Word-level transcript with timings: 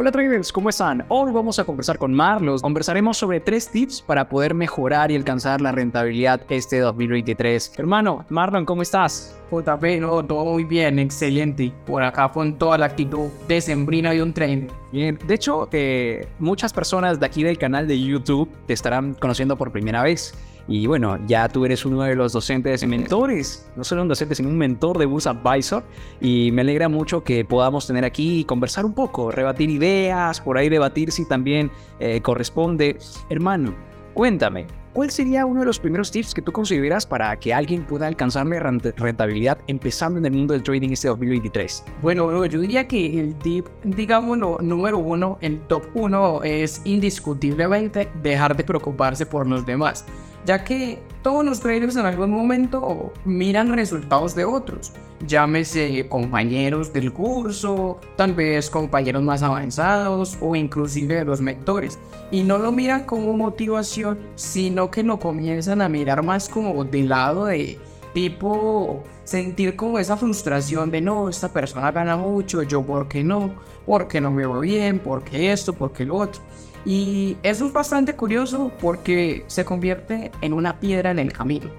Hola 0.00 0.10
traders, 0.12 0.50
¿cómo 0.50 0.70
están? 0.70 1.04
Hoy 1.08 1.30
vamos 1.30 1.58
a 1.58 1.64
conversar 1.64 1.98
con 1.98 2.14
Marlos. 2.14 2.62
Conversaremos 2.62 3.18
sobre 3.18 3.38
tres 3.38 3.68
tips 3.68 4.00
para 4.00 4.30
poder 4.30 4.54
mejorar 4.54 5.10
y 5.10 5.14
alcanzar 5.14 5.60
la 5.60 5.72
rentabilidad 5.72 6.40
este 6.48 6.78
2023. 6.78 7.74
Hermano, 7.76 8.24
Marlon, 8.30 8.64
¿cómo 8.64 8.80
estás? 8.80 9.38
JP, 9.50 10.00
no, 10.00 10.24
todo 10.24 10.52
muy 10.52 10.64
bien, 10.64 10.98
excelente. 10.98 11.70
Por 11.84 12.02
acá 12.02 12.30
con 12.30 12.56
toda 12.56 12.78
la 12.78 12.86
actitud 12.86 13.28
decembrina 13.46 14.12
de 14.12 14.22
un 14.22 14.32
tren. 14.32 14.68
Bien, 14.90 15.18
de 15.22 15.34
hecho, 15.34 15.68
eh, 15.70 16.26
muchas 16.38 16.72
personas 16.72 17.20
de 17.20 17.26
aquí 17.26 17.42
del 17.42 17.58
canal 17.58 17.86
de 17.86 18.00
YouTube 18.00 18.48
te 18.66 18.72
estarán 18.72 19.12
conociendo 19.12 19.54
por 19.58 19.70
primera 19.70 20.02
vez. 20.02 20.32
Y 20.68 20.86
bueno, 20.86 21.18
ya 21.26 21.48
tú 21.48 21.64
eres 21.64 21.84
uno 21.84 22.02
de 22.02 22.14
los 22.14 22.32
docentes 22.32 22.82
y 22.82 22.86
mentores, 22.86 23.68
no 23.76 23.84
solo 23.84 24.02
un 24.02 24.08
docente, 24.08 24.34
sino 24.34 24.48
un 24.48 24.58
mentor 24.58 24.98
de 24.98 25.06
Bus 25.06 25.26
Advisor. 25.26 25.82
Y 26.20 26.50
me 26.52 26.62
alegra 26.62 26.88
mucho 26.88 27.24
que 27.24 27.44
podamos 27.44 27.86
tener 27.86 28.04
aquí 28.04 28.40
y 28.40 28.44
conversar 28.44 28.84
un 28.84 28.94
poco, 28.94 29.30
rebatir 29.30 29.70
ideas, 29.70 30.40
por 30.40 30.58
ahí 30.58 30.68
debatir 30.68 31.12
si 31.12 31.26
también 31.26 31.70
eh, 31.98 32.20
corresponde. 32.20 32.98
Hermano, 33.28 33.74
cuéntame, 34.14 34.66
¿cuál 34.92 35.10
sería 35.10 35.46
uno 35.46 35.60
de 35.60 35.66
los 35.66 35.78
primeros 35.78 36.10
tips 36.10 36.34
que 36.34 36.42
tú 36.42 36.52
consideras 36.52 37.06
para 37.06 37.34
que 37.38 37.54
alguien 37.54 37.84
pueda 37.84 38.06
alcanzar 38.06 38.46
la 38.46 38.60
rentabilidad 38.96 39.58
empezando 39.66 40.18
en 40.18 40.26
el 40.26 40.32
mundo 40.32 40.52
del 40.52 40.62
trading 40.62 40.90
este 40.90 41.08
2023? 41.08 41.84
Bueno, 42.02 42.44
yo 42.46 42.60
diría 42.60 42.86
que 42.86 43.20
el 43.20 43.34
tip, 43.36 43.66
digamos, 43.84 44.38
número 44.62 44.98
uno, 44.98 45.38
el 45.40 45.60
top 45.62 45.84
uno 45.94 46.42
es 46.42 46.82
indiscutiblemente 46.84 48.08
dejar 48.22 48.56
de 48.56 48.64
preocuparse 48.64 49.26
por 49.26 49.46
los 49.46 49.64
demás 49.66 50.04
ya 50.44 50.64
que 50.64 50.98
todos 51.22 51.44
los 51.44 51.60
traders 51.60 51.96
en 51.96 52.06
algún 52.06 52.30
momento 52.30 53.12
miran 53.24 53.74
resultados 53.74 54.34
de 54.34 54.44
otros, 54.44 54.92
llámese 55.26 56.08
compañeros 56.08 56.92
del 56.92 57.12
curso, 57.12 58.00
tal 58.16 58.32
vez 58.32 58.70
compañeros 58.70 59.22
más 59.22 59.42
avanzados 59.42 60.38
o 60.40 60.56
inclusive 60.56 61.24
los 61.24 61.40
mentores, 61.40 61.98
y 62.30 62.42
no 62.42 62.58
lo 62.58 62.72
miran 62.72 63.04
como 63.04 63.34
motivación, 63.34 64.18
sino 64.34 64.90
que 64.90 65.02
lo 65.02 65.18
comienzan 65.18 65.82
a 65.82 65.88
mirar 65.88 66.22
más 66.22 66.48
como 66.48 66.84
del 66.84 67.08
lado 67.10 67.46
de 67.46 67.78
tipo 68.14 69.04
sentir 69.24 69.76
como 69.76 69.98
esa 69.98 70.16
frustración 70.16 70.90
de 70.90 71.00
no, 71.00 71.28
esta 71.28 71.52
persona 71.52 71.92
gana 71.92 72.16
mucho, 72.16 72.62
yo 72.62 72.82
por 72.82 73.08
qué 73.08 73.22
no, 73.22 73.52
porque 73.86 74.20
no 74.20 74.30
me 74.30 74.46
veo 74.46 74.60
bien, 74.60 74.98
porque 74.98 75.52
esto, 75.52 75.72
porque 75.72 76.04
lo 76.04 76.16
otro. 76.16 76.40
Y 76.84 77.36
eso 77.42 77.66
es 77.66 77.72
bastante 77.72 78.14
curioso 78.16 78.72
porque 78.80 79.44
se 79.46 79.64
convierte 79.64 80.30
en 80.40 80.52
una 80.52 80.80
piedra 80.80 81.10
en 81.10 81.18
el 81.18 81.32
camino. 81.32 81.70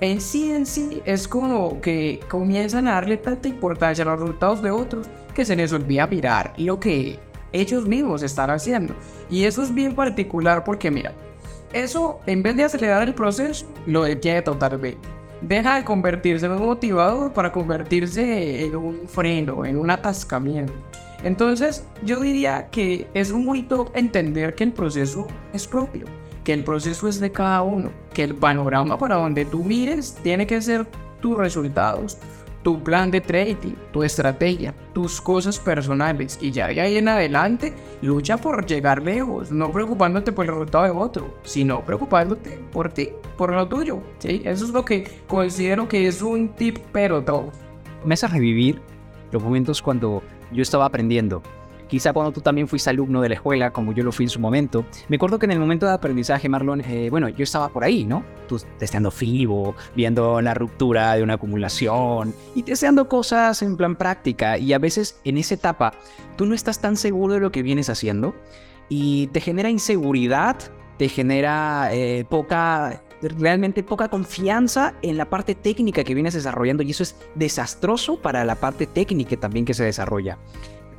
En 0.00 0.20
sí, 0.20 0.52
en 0.52 0.66
sí, 0.66 1.02
es 1.04 1.26
como 1.26 1.80
que 1.80 2.20
comienzan 2.28 2.86
a 2.86 2.92
darle 2.94 3.16
tanta 3.16 3.48
importancia 3.48 4.04
a 4.04 4.08
los 4.08 4.20
resultados 4.20 4.62
de 4.62 4.70
otros 4.70 5.06
que 5.34 5.44
se 5.44 5.56
les 5.56 5.72
olvida 5.72 6.06
mirar 6.06 6.54
lo 6.56 6.78
que 6.78 7.18
ellos 7.52 7.86
mismos 7.86 8.22
están 8.22 8.50
haciendo. 8.50 8.94
Y 9.30 9.44
eso 9.44 9.62
es 9.62 9.74
bien 9.74 9.94
particular 9.94 10.64
porque, 10.64 10.90
mira, 10.90 11.12
eso 11.72 12.20
en 12.26 12.42
vez 12.42 12.56
de 12.56 12.64
acelerar 12.64 13.06
el 13.06 13.14
proceso, 13.14 13.66
lo 13.86 14.04
detiene 14.04 14.42
totalmente. 14.42 15.08
Deja 15.40 15.76
de 15.76 15.84
convertirse 15.84 16.46
en 16.46 16.52
un 16.52 16.66
motivador 16.66 17.32
para 17.32 17.52
convertirse 17.52 18.64
en 18.64 18.76
un 18.76 19.08
freno, 19.08 19.64
en 19.64 19.76
un 19.76 19.90
atascamiento. 19.90 20.72
Entonces, 21.22 21.84
yo 22.04 22.20
diría 22.20 22.68
que 22.70 23.08
es 23.14 23.30
un 23.30 23.44
bonito 23.44 23.90
entender 23.94 24.54
que 24.54 24.64
el 24.64 24.72
proceso 24.72 25.26
es 25.52 25.66
propio, 25.66 26.06
que 26.44 26.52
el 26.52 26.64
proceso 26.64 27.08
es 27.08 27.18
de 27.18 27.32
cada 27.32 27.62
uno, 27.62 27.90
que 28.14 28.22
el 28.22 28.34
panorama 28.34 28.98
para 28.98 29.16
donde 29.16 29.44
tú 29.44 29.64
mires 29.64 30.16
tiene 30.22 30.46
que 30.46 30.62
ser 30.62 30.86
tus 31.20 31.36
resultados, 31.36 32.18
tu 32.62 32.82
plan 32.82 33.10
de 33.10 33.20
trading, 33.20 33.74
tu 33.92 34.02
estrategia, 34.02 34.74
tus 34.92 35.20
cosas 35.20 35.58
personales 35.58 36.38
y 36.40 36.50
ya 36.50 36.68
de 36.68 36.80
ahí 36.80 36.96
en 36.96 37.08
adelante 37.08 37.74
lucha 38.02 38.36
por 38.36 38.66
llegar 38.66 39.02
lejos, 39.02 39.50
no 39.50 39.72
preocupándote 39.72 40.32
por 40.32 40.44
el 40.44 40.52
resultado 40.52 40.84
de 40.84 40.90
otro, 40.90 41.34
sino 41.42 41.84
preocupándote 41.84 42.58
por 42.72 42.90
ti, 42.90 43.10
por 43.36 43.52
lo 43.52 43.66
tuyo. 43.68 44.00
¿sí? 44.18 44.42
Eso 44.44 44.64
es 44.64 44.70
lo 44.70 44.84
que 44.84 45.22
considero 45.26 45.88
que 45.88 46.06
es 46.06 46.22
un 46.22 46.50
tip 46.50 46.78
pero 46.92 47.22
todo. 47.22 47.50
Me 48.04 48.14
hace 48.14 48.28
revivir 48.28 48.80
los 49.32 49.42
momentos 49.42 49.82
cuando 49.82 50.22
yo 50.52 50.62
estaba 50.62 50.86
aprendiendo. 50.86 51.42
Quizá 51.88 52.12
cuando 52.12 52.32
tú 52.32 52.42
también 52.42 52.68
fuiste 52.68 52.90
alumno 52.90 53.22
de 53.22 53.30
la 53.30 53.36
escuela, 53.36 53.72
como 53.72 53.92
yo 53.92 54.04
lo 54.04 54.12
fui 54.12 54.26
en 54.26 54.28
su 54.28 54.38
momento. 54.38 54.84
Me 55.08 55.16
acuerdo 55.16 55.38
que 55.38 55.46
en 55.46 55.52
el 55.52 55.58
momento 55.58 55.86
de 55.86 55.92
aprendizaje, 55.92 56.46
Marlon, 56.48 56.82
eh, 56.82 57.08
bueno, 57.10 57.30
yo 57.30 57.44
estaba 57.44 57.70
por 57.70 57.82
ahí, 57.82 58.04
¿no? 58.04 58.24
Tú 58.46 58.60
testeando 58.78 59.10
FIBO, 59.10 59.74
viendo 59.96 60.42
la 60.42 60.52
ruptura 60.52 61.14
de 61.14 61.22
una 61.22 61.34
acumulación 61.34 62.34
y 62.54 62.62
testeando 62.62 63.08
cosas 63.08 63.62
en 63.62 63.78
plan 63.78 63.96
práctica. 63.96 64.58
Y 64.58 64.74
a 64.74 64.78
veces 64.78 65.18
en 65.24 65.38
esa 65.38 65.54
etapa, 65.54 65.94
tú 66.36 66.44
no 66.44 66.54
estás 66.54 66.78
tan 66.80 66.96
seguro 66.96 67.34
de 67.34 67.40
lo 67.40 67.50
que 67.50 67.62
vienes 67.62 67.88
haciendo 67.88 68.34
y 68.90 69.28
te 69.28 69.40
genera 69.40 69.70
inseguridad, 69.70 70.56
te 70.98 71.08
genera 71.08 71.88
eh, 71.92 72.26
poca 72.28 73.02
realmente 73.22 73.82
poca 73.82 74.08
confianza 74.08 74.94
en 75.02 75.16
la 75.16 75.28
parte 75.28 75.54
técnica 75.54 76.04
que 76.04 76.14
vienes 76.14 76.34
desarrollando 76.34 76.82
y 76.82 76.90
eso 76.90 77.02
es 77.02 77.16
desastroso 77.34 78.20
para 78.20 78.44
la 78.44 78.54
parte 78.54 78.86
técnica 78.86 79.36
también 79.36 79.64
que 79.64 79.74
se 79.74 79.84
desarrolla. 79.84 80.38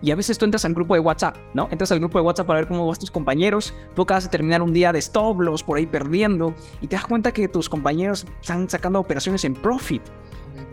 Y 0.01 0.11
a 0.11 0.15
veces 0.15 0.37
tú 0.37 0.45
entras 0.45 0.63
al 0.63 0.73
grupo 0.73 0.93
de 0.93 1.01
WhatsApp, 1.01 1.35
¿no? 1.53 1.67
Entras 1.71 1.91
al 1.91 1.99
grupo 1.99 2.19
de 2.19 2.25
WhatsApp 2.25 2.47
para 2.47 2.59
ver 2.59 2.69
cómo 2.69 2.87
van 2.87 2.97
tus 2.97 3.11
compañeros. 3.11 3.73
Tú 3.95 4.03
acabas 4.03 4.23
de 4.23 4.29
terminar 4.29 4.61
un 4.61 4.71
día 4.71 4.93
de 4.93 4.99
stop 4.99 5.41
loss 5.41 5.61
por 5.61 5.77
ahí 5.77 5.85
perdiendo 5.85 6.53
y 6.81 6.87
te 6.87 6.95
das 6.95 7.05
cuenta 7.05 7.33
que 7.33 7.47
tus 7.49 7.67
compañeros 7.67 8.25
están 8.41 8.69
sacando 8.69 8.99
operaciones 8.99 9.43
en 9.43 9.55
profit. 9.55 10.01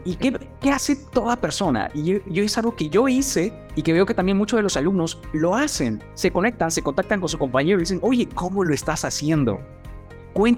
¿Y 0.04 0.14
qué, 0.14 0.38
qué 0.60 0.70
hace 0.70 0.94
toda 0.94 1.36
persona? 1.36 1.90
Y 1.92 2.04
yo, 2.04 2.18
yo, 2.26 2.44
es 2.44 2.56
algo 2.56 2.76
que 2.76 2.88
yo 2.88 3.08
hice 3.08 3.52
y 3.74 3.82
que 3.82 3.92
veo 3.92 4.06
que 4.06 4.14
también 4.14 4.38
muchos 4.38 4.56
de 4.58 4.62
los 4.62 4.76
alumnos 4.76 5.20
lo 5.32 5.56
hacen. 5.56 6.02
Se 6.14 6.30
conectan, 6.30 6.70
se 6.70 6.82
contactan 6.82 7.18
con 7.18 7.28
su 7.28 7.38
compañero 7.38 7.78
y 7.78 7.80
dicen, 7.82 7.98
oye, 8.02 8.28
¿cómo 8.32 8.62
lo 8.62 8.72
estás 8.72 9.04
haciendo? 9.04 9.58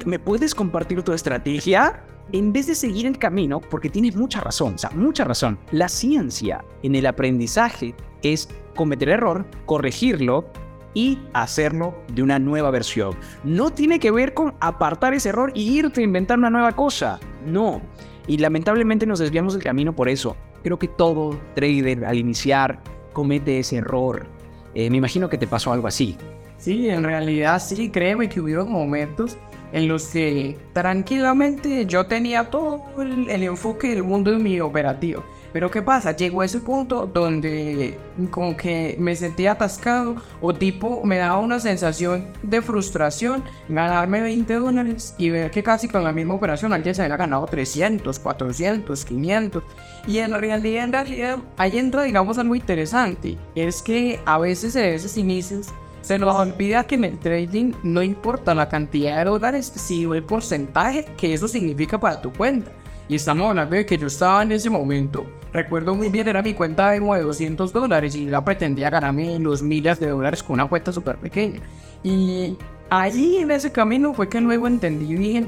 ¿Me 0.07 0.19
puedes 0.19 0.55
compartir 0.55 1.03
tu 1.03 1.13
estrategia? 1.13 2.03
En 2.33 2.53
vez 2.53 2.67
de 2.67 2.75
seguir 2.75 3.07
el 3.07 3.19
camino, 3.19 3.61
porque 3.61 3.89
tienes 3.89 4.17
mucha 4.17 4.41
razón, 4.41 4.75
o 4.75 4.79
sea, 4.79 4.91
mucha 4.91 5.25
razón, 5.25 5.59
la 5.71 5.89
ciencia 5.89 6.65
en 6.83 6.95
el 6.95 7.07
aprendizaje 7.07 7.95
es 8.23 8.49
cometer 8.75 9.09
error, 9.09 9.47
corregirlo 9.67 10.51
y 10.95 11.19
hacerlo 11.33 11.95
de 12.13 12.23
una 12.23 12.39
nueva 12.39 12.71
versión. 12.71 13.15
No 13.45 13.71
tiene 13.71 13.99
que 14.01 14.11
ver 14.11 14.35
con 14.35 14.55
apartar 14.61 15.15
ese 15.15 15.29
error 15.31 15.53
y 15.55 15.79
irte 15.79 16.01
a 16.01 16.05
inventar 16.05 16.39
una 16.39 16.51
nueva 16.51 16.73
cosa. 16.73 17.21
No. 17.47 17.81
Y 18.27 18.39
lamentablemente 18.39 19.07
nos 19.07 19.21
desviamos 19.21 19.55
del 19.55 19.63
camino 19.63 19.95
por 19.95 20.09
eso. 20.09 20.37
Creo 20.63 20.79
que 20.79 20.89
todo 20.89 21.39
trader 21.55 22.05
al 22.05 22.19
iniciar 22.19 22.83
comete 23.13 23.61
ese 23.61 23.77
error. 23.77 24.27
Eh, 24.75 24.91
me 24.91 24.97
imagino 24.97 25.29
que 25.29 25.39
te 25.39 25.47
pasó 25.47 25.73
algo 25.73 25.87
así. 25.87 26.17
Sí, 26.59 26.91
en 26.91 27.05
realidad 27.05 27.63
sí, 27.63 27.89
créeme 27.89 28.29
que 28.29 28.41
hubo 28.41 28.67
momentos 28.67 29.39
en 29.73 29.89
los 29.89 30.07
que 30.09 30.59
tranquilamente 30.73 31.87
yo 31.87 32.07
tenía 32.07 32.51
todo 32.51 32.85
el, 33.01 33.43
enfoque 33.43 33.89
del 33.91 34.03
mundo 34.03 34.31
de 34.31 34.39
mi 34.39 34.61
operativo. 34.61 35.25
Pero 35.53 35.71
¿qué 35.71 35.81
pasa? 35.81 36.15
Llegó 36.15 36.43
a 36.43 36.45
ese 36.45 36.61
punto 36.61 37.07
donde 37.07 37.99
como 38.31 38.55
que 38.55 38.97
me 38.99 39.17
sentía 39.17 39.53
atascado 39.53 40.17
o 40.43 40.53
tipo 40.53 41.03
me 41.05 41.17
daba 41.17 41.39
una 41.39 41.59
sensación 41.59 42.27
de 42.43 42.61
frustración 42.61 43.43
ganarme 43.69 44.21
20 44.21 44.55
dólares 44.55 45.15
y 45.17 45.31
ver 45.31 45.51
que 45.51 45.63
casi 45.63 45.89
con 45.89 46.05
la 46.05 46.13
misma 46.13 46.35
operación 46.35 46.75
alguien 46.75 46.95
se 46.95 47.03
había 47.03 47.17
ganado 47.17 47.47
300, 47.47 48.19
400, 48.19 49.05
500. 49.05 49.63
Y 50.07 50.19
en 50.19 50.33
realidad, 50.33 50.85
en 50.85 50.93
realidad 50.93 51.39
ahí 51.57 51.79
entra 51.79 52.03
digamos 52.03 52.37
algo 52.37 52.55
interesante. 52.55 53.39
Es 53.55 53.81
que 53.81 54.21
a 54.27 54.39
veces 54.39 54.77
en 54.77 54.85
esos 54.85 55.17
inicios 55.17 55.69
se 56.09 56.19
nos 56.19 56.35
olvida 56.35 56.85
que 56.85 56.95
en 56.95 57.05
el 57.05 57.19
trading 57.19 57.73
no 57.83 58.03
importa 58.03 58.55
la 58.55 58.71
cantidad 58.71 59.19
de 59.19 59.25
dólares, 59.27 59.71
sino 59.77 60.15
el 60.15 60.23
porcentaje 60.23 61.05
que 61.19 61.35
eso 61.35 61.47
significa 61.47 62.01
para 62.01 62.23
tu 62.23 62.33
cuenta. 62.33 62.71
Y 63.11 63.17
estamos 63.17 63.51
hablando 63.51 63.77
de 63.77 63.85
que 63.85 63.99
yo 63.99 64.07
estaba 64.07 64.43
en 64.43 64.53
ese 64.53 64.71
momento. 64.71 65.27
Recuerdo 65.53 65.95
muy 65.95 66.09
bien, 66.09 66.27
era 66.27 66.41
mi 66.41 66.55
cuenta 66.55 66.93
de 66.93 67.01
200 67.01 67.75
dólares 67.75 68.15
y 68.15 68.25
la 68.25 68.43
pretendía 68.43 68.89
ganarme 68.89 69.39
los 69.39 69.61
miles 69.61 70.01
de 70.01 70.09
dólares 70.09 70.43
con 70.43 70.55
una 70.55 70.67
cuenta 70.67 70.93
súper 70.93 71.19
pequeña. 71.19 71.61
Y 72.03 72.57
allí 72.89 73.37
en 73.37 73.51
ese 73.51 73.71
camino 73.71 74.15
fue 74.15 74.31
que 74.31 74.41
luego 74.41 74.67
entendí 74.67 75.15
bien, 75.15 75.47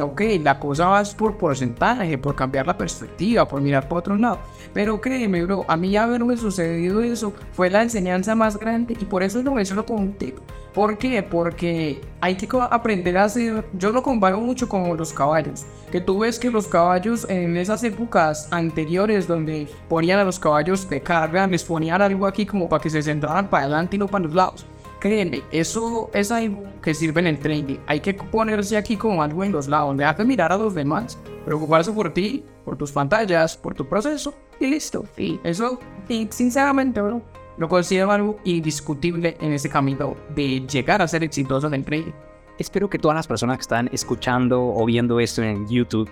ok, 0.00 0.22
la 0.40 0.58
cosa 0.58 0.88
va 0.88 1.02
por 1.16 1.36
porcentaje, 1.36 2.16
por 2.18 2.34
cambiar 2.34 2.66
la 2.66 2.76
perspectiva, 2.76 3.46
por 3.46 3.60
mirar 3.60 3.88
por 3.88 3.98
otro 3.98 4.16
lado. 4.16 4.38
Pero 4.72 5.00
créeme, 5.00 5.44
bro, 5.44 5.64
a 5.68 5.76
mí 5.76 5.96
haberme 5.96 6.36
sucedido 6.36 7.02
eso 7.02 7.32
fue 7.52 7.68
la 7.70 7.82
enseñanza 7.82 8.34
más 8.34 8.58
grande 8.58 8.96
y 8.98 9.04
por 9.04 9.22
eso 9.22 9.42
lo 9.42 9.52
menciono 9.54 9.84
como 9.84 10.00
un 10.00 10.12
tip. 10.14 10.38
¿Por 10.72 10.96
qué? 10.96 11.22
Porque 11.22 12.00
hay 12.22 12.34
que 12.34 12.48
aprender 12.70 13.18
a 13.18 13.24
hacer, 13.24 13.66
yo 13.74 13.92
lo 13.92 14.02
comparo 14.02 14.40
mucho 14.40 14.68
con 14.68 14.96
los 14.96 15.12
caballos, 15.12 15.66
que 15.90 16.00
tú 16.00 16.20
ves 16.20 16.38
que 16.38 16.50
los 16.50 16.66
caballos 16.66 17.28
en 17.28 17.58
esas 17.58 17.84
épocas 17.84 18.48
anteriores 18.50 19.28
donde 19.28 19.68
ponían 19.88 20.18
a 20.18 20.24
los 20.24 20.38
caballos 20.38 20.88
de 20.88 21.02
carga, 21.02 21.46
les 21.46 21.62
ponían 21.62 22.00
algo 22.00 22.26
aquí 22.26 22.46
como 22.46 22.70
para 22.70 22.82
que 22.82 22.88
se 22.88 23.02
centraran 23.02 23.48
para 23.48 23.64
adelante 23.64 23.96
y 23.96 23.98
no 23.98 24.08
para 24.08 24.24
los 24.24 24.34
lados 24.34 24.66
créeme, 25.02 25.42
eso 25.50 26.10
es 26.14 26.30
algo 26.30 26.62
que 26.80 26.94
sirve 26.94 27.20
en 27.20 27.26
el 27.26 27.38
trading. 27.40 27.78
Hay 27.88 27.98
que 27.98 28.14
ponerse 28.14 28.76
aquí 28.76 28.96
como 28.96 29.20
algo 29.20 29.42
en 29.42 29.50
los 29.50 29.66
lados, 29.66 29.96
deja 29.96 30.14
de 30.14 30.24
mirar 30.24 30.52
a 30.52 30.56
los 30.56 30.76
demás, 30.76 31.18
preocuparse 31.44 31.90
por 31.90 32.14
ti, 32.14 32.44
por 32.64 32.76
tus 32.76 32.92
pantallas, 32.92 33.56
por 33.56 33.74
tu 33.74 33.84
proceso 33.88 34.32
y 34.60 34.68
listo. 34.68 35.04
Y 35.16 35.40
eso, 35.42 35.80
y 36.08 36.28
sinceramente, 36.30 37.00
bro, 37.02 37.20
Lo 37.58 37.68
considero 37.68 38.12
algo 38.12 38.38
indiscutible 38.44 39.36
en 39.40 39.52
ese 39.52 39.68
camino 39.68 40.16
de 40.34 40.60
llegar 40.66 41.02
a 41.02 41.08
ser 41.08 41.24
exitoso 41.24 41.66
en 41.66 41.74
el 41.74 41.84
trading. 41.84 42.12
Espero 42.58 42.88
que 42.88 42.98
todas 42.98 43.16
las 43.16 43.26
personas 43.26 43.58
que 43.58 43.62
están 43.62 43.90
escuchando 43.92 44.62
o 44.64 44.86
viendo 44.86 45.18
esto 45.18 45.42
en 45.42 45.68
YouTube 45.68 46.08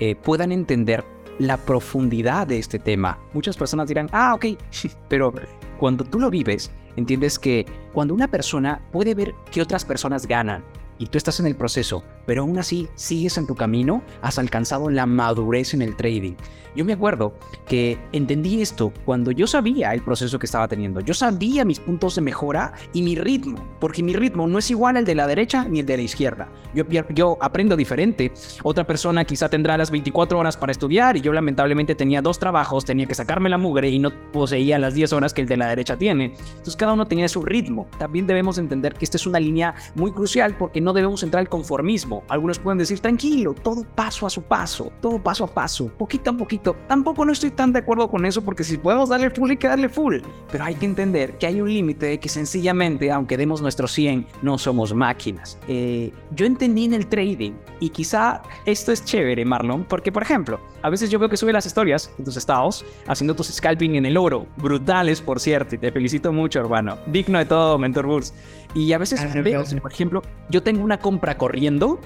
eh, 0.00 0.16
puedan 0.16 0.50
entender 0.50 1.04
la 1.38 1.56
profundidad 1.56 2.46
de 2.48 2.58
este 2.58 2.78
tema. 2.80 3.18
Muchas 3.32 3.56
personas 3.56 3.86
dirán, 3.88 4.08
ah, 4.12 4.34
ok, 4.34 4.46
pero 5.08 5.32
cuando 5.78 6.04
tú 6.04 6.18
lo 6.18 6.28
vives, 6.28 6.70
entiendes 6.96 7.38
que 7.38 7.66
cuando 7.92 8.14
una 8.14 8.28
persona 8.28 8.80
puede 8.92 9.14
ver 9.14 9.34
que 9.50 9.62
otras 9.62 9.84
personas 9.84 10.26
ganan 10.26 10.64
y 10.98 11.06
tú 11.06 11.18
estás 11.18 11.40
en 11.40 11.46
el 11.46 11.56
proceso, 11.56 12.02
pero 12.26 12.42
aún 12.42 12.58
así 12.58 12.88
sigues 12.94 13.38
en 13.38 13.46
tu 13.46 13.54
camino, 13.54 14.02
has 14.20 14.38
alcanzado 14.38 14.90
la 14.90 15.06
madurez 15.06 15.74
en 15.74 15.82
el 15.82 15.96
trading. 15.96 16.34
Yo 16.74 16.86
me 16.86 16.94
acuerdo 16.94 17.34
que 17.66 17.98
entendí 18.12 18.62
esto 18.62 18.92
cuando 19.04 19.30
yo 19.30 19.46
sabía 19.46 19.92
el 19.92 20.00
proceso 20.00 20.38
que 20.38 20.46
estaba 20.46 20.68
teniendo. 20.68 21.00
Yo 21.00 21.12
sabía 21.12 21.66
mis 21.66 21.80
puntos 21.80 22.14
de 22.14 22.22
mejora 22.22 22.72
y 22.94 23.02
mi 23.02 23.14
ritmo, 23.14 23.58
porque 23.78 24.02
mi 24.02 24.14
ritmo 24.14 24.46
no 24.46 24.58
es 24.58 24.70
igual 24.70 24.96
al 24.96 25.04
de 25.04 25.14
la 25.14 25.26
derecha 25.26 25.66
ni 25.68 25.80
el 25.80 25.86
de 25.86 25.98
la 25.98 26.02
izquierda. 26.02 26.48
Yo, 26.74 26.84
yo 27.10 27.36
aprendo 27.42 27.76
diferente. 27.76 28.32
Otra 28.62 28.86
persona 28.86 29.26
quizá 29.26 29.50
tendrá 29.50 29.76
las 29.76 29.90
24 29.90 30.38
horas 30.38 30.56
para 30.56 30.72
estudiar 30.72 31.16
y 31.18 31.20
yo 31.20 31.34
lamentablemente 31.34 31.94
tenía 31.94 32.22
dos 32.22 32.38
trabajos, 32.38 32.86
tenía 32.86 33.04
que 33.04 33.14
sacarme 33.14 33.50
la 33.50 33.58
mugre 33.58 33.90
y 33.90 33.98
no 33.98 34.10
poseía 34.32 34.78
las 34.78 34.94
10 34.94 35.12
horas 35.12 35.34
que 35.34 35.42
el 35.42 35.48
de 35.48 35.58
la 35.58 35.68
derecha 35.68 35.98
tiene. 35.98 36.34
Entonces 36.50 36.76
cada 36.76 36.94
uno 36.94 37.06
tenía 37.06 37.28
su 37.28 37.42
ritmo. 37.42 37.86
También 37.98 38.26
debemos 38.26 38.56
entender 38.56 38.94
que 38.94 39.04
esta 39.04 39.18
es 39.18 39.26
una 39.26 39.38
línea 39.38 39.74
muy 39.94 40.12
crucial 40.12 40.56
porque 40.56 40.80
no 40.82 40.92
debemos 40.92 41.22
entrar 41.22 41.40
al 41.40 41.48
conformismo. 41.48 42.22
Algunos 42.28 42.58
pueden 42.58 42.78
decir, 42.78 43.00
tranquilo, 43.00 43.54
todo 43.54 43.84
paso 43.94 44.26
a 44.26 44.30
su 44.30 44.42
paso, 44.42 44.92
todo 45.00 45.22
paso 45.22 45.44
a 45.44 45.46
paso, 45.48 45.88
poquito 45.98 46.30
a 46.30 46.32
poquito 46.34 46.76
Tampoco 46.88 47.24
no 47.24 47.32
estoy 47.32 47.50
tan 47.50 47.72
de 47.72 47.80
acuerdo 47.80 48.08
con 48.08 48.26
eso 48.26 48.42
porque 48.42 48.64
si 48.64 48.76
podemos 48.76 49.08
darle 49.08 49.30
full 49.30 49.50
hay 49.50 49.56
que 49.56 49.68
darle 49.68 49.88
full. 49.88 50.18
Pero 50.50 50.64
hay 50.64 50.74
que 50.74 50.86
entender 50.86 51.38
que 51.38 51.46
hay 51.46 51.60
un 51.60 51.72
límite 51.72 52.06
de 52.06 52.20
que 52.20 52.28
sencillamente, 52.28 53.10
aunque 53.10 53.36
demos 53.36 53.62
nuestro 53.62 53.88
100, 53.88 54.26
no 54.42 54.58
somos 54.58 54.94
máquinas. 54.94 55.58
Eh, 55.68 56.12
yo 56.32 56.46
entendí 56.46 56.84
en 56.84 56.94
el 56.94 57.06
trading 57.06 57.52
y 57.80 57.90
quizá 57.90 58.42
esto 58.66 58.92
es 58.92 59.04
chévere, 59.04 59.44
Marlon, 59.44 59.84
porque 59.84 60.12
por 60.12 60.22
ejemplo, 60.22 60.60
a 60.82 60.90
veces 60.90 61.10
yo 61.10 61.18
veo 61.18 61.28
que 61.28 61.36
sube 61.36 61.52
las 61.52 61.66
historias 61.66 62.10
en 62.18 62.24
tus 62.24 62.36
estados 62.36 62.84
haciendo 63.06 63.34
tus 63.34 63.48
scalping 63.48 63.94
en 63.96 64.06
el 64.06 64.16
oro. 64.16 64.46
Brutales, 64.56 65.20
por 65.20 65.40
cierto, 65.40 65.74
y 65.74 65.78
te 65.78 65.92
felicito 65.92 66.32
mucho, 66.32 66.60
hermano. 66.60 66.98
Digno 67.06 67.38
de 67.38 67.44
todo, 67.44 67.78
Mentor 67.78 68.06
Bulls. 68.06 68.34
Y 68.74 68.92
a 68.92 68.98
veces 68.98 69.20
veo, 69.42 69.64
por 69.80 69.92
ejemplo, 69.92 70.22
yo 70.48 70.62
tengo 70.62 70.82
una 70.82 70.98
compra 70.98 71.36
corriendo 71.36 72.00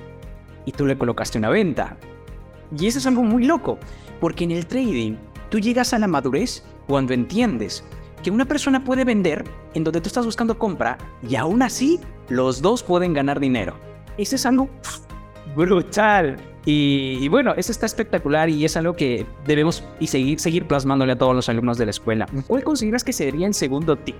y 0.64 0.72
tú 0.72 0.86
le 0.86 0.98
colocaste 0.98 1.38
una 1.38 1.48
venta. 1.48 1.96
Y 2.76 2.86
eso 2.86 2.98
es 2.98 3.06
algo 3.06 3.22
muy 3.22 3.44
loco, 3.44 3.78
porque 4.20 4.44
en 4.44 4.50
el 4.50 4.66
trading 4.66 5.16
tú 5.50 5.60
llegas 5.60 5.92
a 5.94 5.98
la 5.98 6.08
madurez 6.08 6.64
cuando 6.86 7.14
entiendes 7.14 7.84
que 8.22 8.30
una 8.30 8.44
persona 8.44 8.82
puede 8.82 9.04
vender 9.04 9.44
en 9.74 9.84
donde 9.84 10.00
tú 10.00 10.08
estás 10.08 10.24
buscando 10.24 10.58
compra 10.58 10.98
y 11.28 11.36
aún 11.36 11.62
así 11.62 12.00
los 12.28 12.60
dos 12.60 12.82
pueden 12.82 13.12
ganar 13.14 13.38
dinero. 13.38 13.76
Eso 14.18 14.34
es 14.34 14.46
algo 14.46 14.68
brutal. 15.54 16.36
Y, 16.68 17.28
bueno, 17.28 17.54
eso 17.56 17.70
está 17.70 17.86
espectacular 17.86 18.50
y 18.50 18.64
es 18.64 18.76
algo 18.76 18.94
que 18.94 19.24
debemos 19.46 19.84
y 20.00 20.08
seguir, 20.08 20.40
seguir 20.40 20.66
plasmándole 20.66 21.12
a 21.12 21.16
todos 21.18 21.32
los 21.32 21.48
alumnos 21.48 21.78
de 21.78 21.84
la 21.84 21.92
escuela. 21.92 22.26
¿Cuál 22.48 22.64
consideras 22.64 23.04
que 23.04 23.12
sería 23.12 23.46
el 23.46 23.54
segundo 23.54 23.94
tip? 23.94 24.16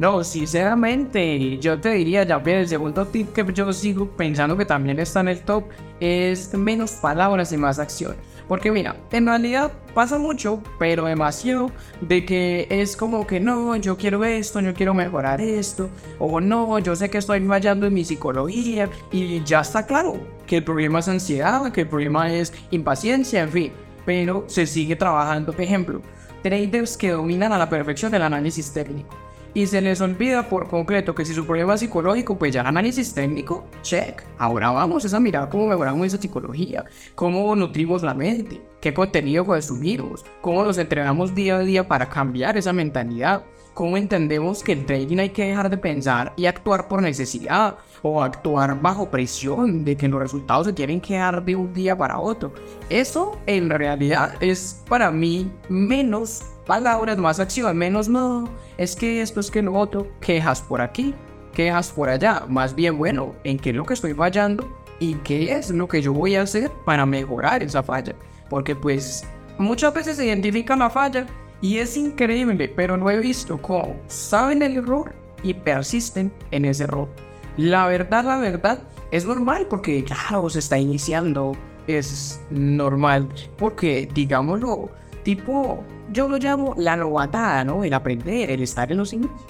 No, 0.00 0.24
sinceramente, 0.24 1.58
yo 1.58 1.78
te 1.78 1.90
diría, 1.90 2.22
ya 2.22 2.40
el 2.42 2.66
segundo 2.66 3.06
tip 3.06 3.34
que 3.34 3.44
yo 3.52 3.70
sigo 3.70 4.08
pensando 4.08 4.56
que 4.56 4.64
también 4.64 4.98
está 4.98 5.20
en 5.20 5.28
el 5.28 5.42
top 5.42 5.64
es 6.00 6.54
menos 6.54 6.92
palabras 6.92 7.52
y 7.52 7.58
más 7.58 7.78
acciones. 7.78 8.16
Porque 8.48 8.72
mira, 8.72 8.96
en 9.12 9.26
realidad 9.26 9.70
pasa 9.92 10.16
mucho, 10.16 10.62
pero 10.78 11.04
demasiado, 11.04 11.70
de 12.00 12.24
que 12.24 12.66
es 12.70 12.96
como 12.96 13.26
que 13.26 13.40
no, 13.40 13.76
yo 13.76 13.98
quiero 13.98 14.24
esto, 14.24 14.60
yo 14.60 14.72
quiero 14.72 14.94
mejorar 14.94 15.42
esto, 15.42 15.90
o 16.18 16.40
no, 16.40 16.78
yo 16.78 16.96
sé 16.96 17.10
que 17.10 17.18
estoy 17.18 17.46
fallando 17.46 17.86
en 17.86 17.92
mi 17.92 18.02
psicología 18.02 18.88
y 19.12 19.44
ya 19.44 19.60
está 19.60 19.84
claro 19.84 20.14
que 20.46 20.56
el 20.56 20.64
problema 20.64 21.00
es 21.00 21.08
ansiedad, 21.08 21.70
que 21.72 21.82
el 21.82 21.88
problema 21.88 22.32
es 22.32 22.54
impaciencia, 22.70 23.42
en 23.42 23.50
fin, 23.50 23.72
pero 24.06 24.44
se 24.46 24.66
sigue 24.66 24.96
trabajando. 24.96 25.52
Por 25.52 25.60
ejemplo, 25.60 26.00
traders 26.42 26.96
que 26.96 27.10
dominan 27.10 27.52
a 27.52 27.58
la 27.58 27.68
perfección 27.68 28.14
el 28.14 28.22
análisis 28.22 28.72
técnico 28.72 29.29
y 29.54 29.66
se 29.66 29.80
les 29.80 30.00
olvida 30.00 30.48
por 30.48 30.68
completo 30.68 31.14
que 31.14 31.24
si 31.24 31.34
su 31.34 31.44
problema 31.44 31.74
es 31.74 31.80
psicológico, 31.80 32.38
pues 32.38 32.54
ya 32.54 32.62
análisis 32.62 33.12
técnico, 33.14 33.66
check. 33.82 34.22
Ahora 34.38 34.70
vamos 34.70 35.12
a 35.12 35.20
mirar 35.20 35.48
cómo 35.48 35.66
mejoramos 35.66 36.06
esa 36.06 36.20
psicología, 36.20 36.84
cómo 37.14 37.54
nutrimos 37.56 38.02
la 38.02 38.14
mente, 38.14 38.60
qué 38.80 38.94
contenido 38.94 39.44
consumimos, 39.44 40.24
cómo 40.40 40.64
nos 40.64 40.78
entrenamos 40.78 41.34
día 41.34 41.56
a 41.56 41.60
día 41.60 41.86
para 41.86 42.08
cambiar 42.08 42.56
esa 42.56 42.72
mentalidad, 42.72 43.44
cómo 43.74 43.96
entendemos 43.96 44.62
que 44.62 44.72
el 44.72 44.86
trading 44.86 45.18
hay 45.18 45.30
que 45.30 45.46
dejar 45.46 45.70
de 45.70 45.78
pensar 45.78 46.32
y 46.36 46.46
actuar 46.46 46.88
por 46.88 47.02
necesidad 47.02 47.76
o 48.02 48.22
actuar 48.22 48.80
bajo 48.80 49.10
presión 49.10 49.84
de 49.84 49.96
que 49.96 50.08
los 50.08 50.20
resultados 50.20 50.66
se 50.66 50.72
tienen 50.72 51.00
que 51.00 51.16
dar 51.16 51.44
de 51.44 51.56
un 51.56 51.72
día 51.72 51.96
para 51.96 52.18
otro. 52.18 52.52
Eso 52.88 53.38
en 53.46 53.70
realidad 53.70 54.34
es 54.40 54.82
para 54.88 55.10
mí 55.10 55.50
menos 55.68 56.42
palabras, 56.70 57.18
más 57.18 57.40
acción, 57.40 57.76
menos 57.76 58.08
no, 58.08 58.48
es 58.78 58.94
que 58.94 59.22
esto 59.22 59.40
es 59.40 59.50
que 59.50 59.60
lo 59.60 59.74
otro, 59.74 60.06
quejas 60.20 60.62
por 60.62 60.80
aquí, 60.80 61.16
quejas 61.52 61.90
por 61.90 62.08
allá, 62.08 62.44
más 62.48 62.76
bien 62.76 62.96
bueno, 62.96 63.34
en 63.42 63.58
qué 63.58 63.70
es 63.70 63.76
lo 63.76 63.84
que 63.84 63.94
estoy 63.94 64.14
fallando 64.14 64.78
y 65.00 65.14
qué 65.14 65.52
es 65.52 65.70
lo 65.70 65.88
que 65.88 66.00
yo 66.00 66.12
voy 66.12 66.36
a 66.36 66.42
hacer 66.42 66.70
para 66.84 67.04
mejorar 67.06 67.64
esa 67.64 67.82
falla, 67.82 68.14
porque 68.48 68.76
pues 68.76 69.24
muchas 69.58 69.92
veces 69.92 70.16
se 70.16 70.26
identifica 70.26 70.76
la 70.76 70.88
falla 70.88 71.26
y 71.60 71.78
es 71.78 71.96
increíble, 71.96 72.68
pero 72.68 72.96
no 72.96 73.10
he 73.10 73.18
visto 73.18 73.60
cómo 73.60 73.96
saben 74.06 74.62
el 74.62 74.76
error 74.76 75.12
y 75.42 75.54
persisten 75.54 76.32
en 76.52 76.66
ese 76.66 76.84
error. 76.84 77.08
La 77.56 77.88
verdad, 77.88 78.24
la 78.24 78.38
verdad, 78.38 78.78
es 79.10 79.26
normal 79.26 79.66
porque 79.68 80.04
claro, 80.04 80.48
se 80.48 80.60
está 80.60 80.78
iniciando, 80.78 81.56
es 81.88 82.40
normal, 82.48 83.28
porque 83.58 84.08
digámoslo, 84.14 84.99
tipo 85.22 85.84
yo 86.12 86.28
lo 86.28 86.38
llamo 86.38 86.74
la 86.76 86.96
novatada, 86.96 87.64
¿no? 87.64 87.84
El 87.84 87.94
aprender, 87.94 88.50
el 88.50 88.62
estar 88.62 88.90
en 88.90 88.98
los 88.98 89.12
inicios. 89.12 89.40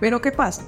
Pero 0.00 0.20
¿qué 0.20 0.32
pasa? 0.32 0.62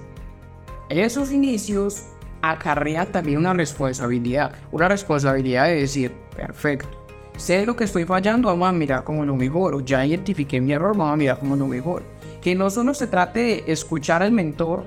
Esos 0.88 1.32
inicios 1.32 2.04
acarrean 2.42 3.10
también 3.12 3.38
una 3.38 3.52
responsabilidad. 3.52 4.52
Una 4.72 4.88
responsabilidad 4.88 5.66
de 5.66 5.76
decir, 5.76 6.12
perfecto, 6.34 6.88
sé 7.36 7.64
lo 7.66 7.76
que 7.76 7.84
estoy 7.84 8.04
fallando, 8.04 8.48
vamos 8.48 8.68
a 8.68 8.72
mirar 8.72 9.04
cómo 9.04 9.24
lo 9.24 9.36
mejoro. 9.36 9.80
Ya 9.80 10.04
identifiqué 10.04 10.60
mi 10.60 10.72
error, 10.72 10.96
vamos 10.96 11.14
a 11.14 11.16
mirar 11.16 11.38
cómo 11.38 11.56
lo 11.56 11.66
mejoro. 11.66 12.04
Que 12.40 12.54
no 12.54 12.70
solo 12.70 12.94
se 12.94 13.06
trate 13.06 13.40
de 13.40 13.64
escuchar 13.66 14.22
al 14.22 14.32
mentor, 14.32 14.84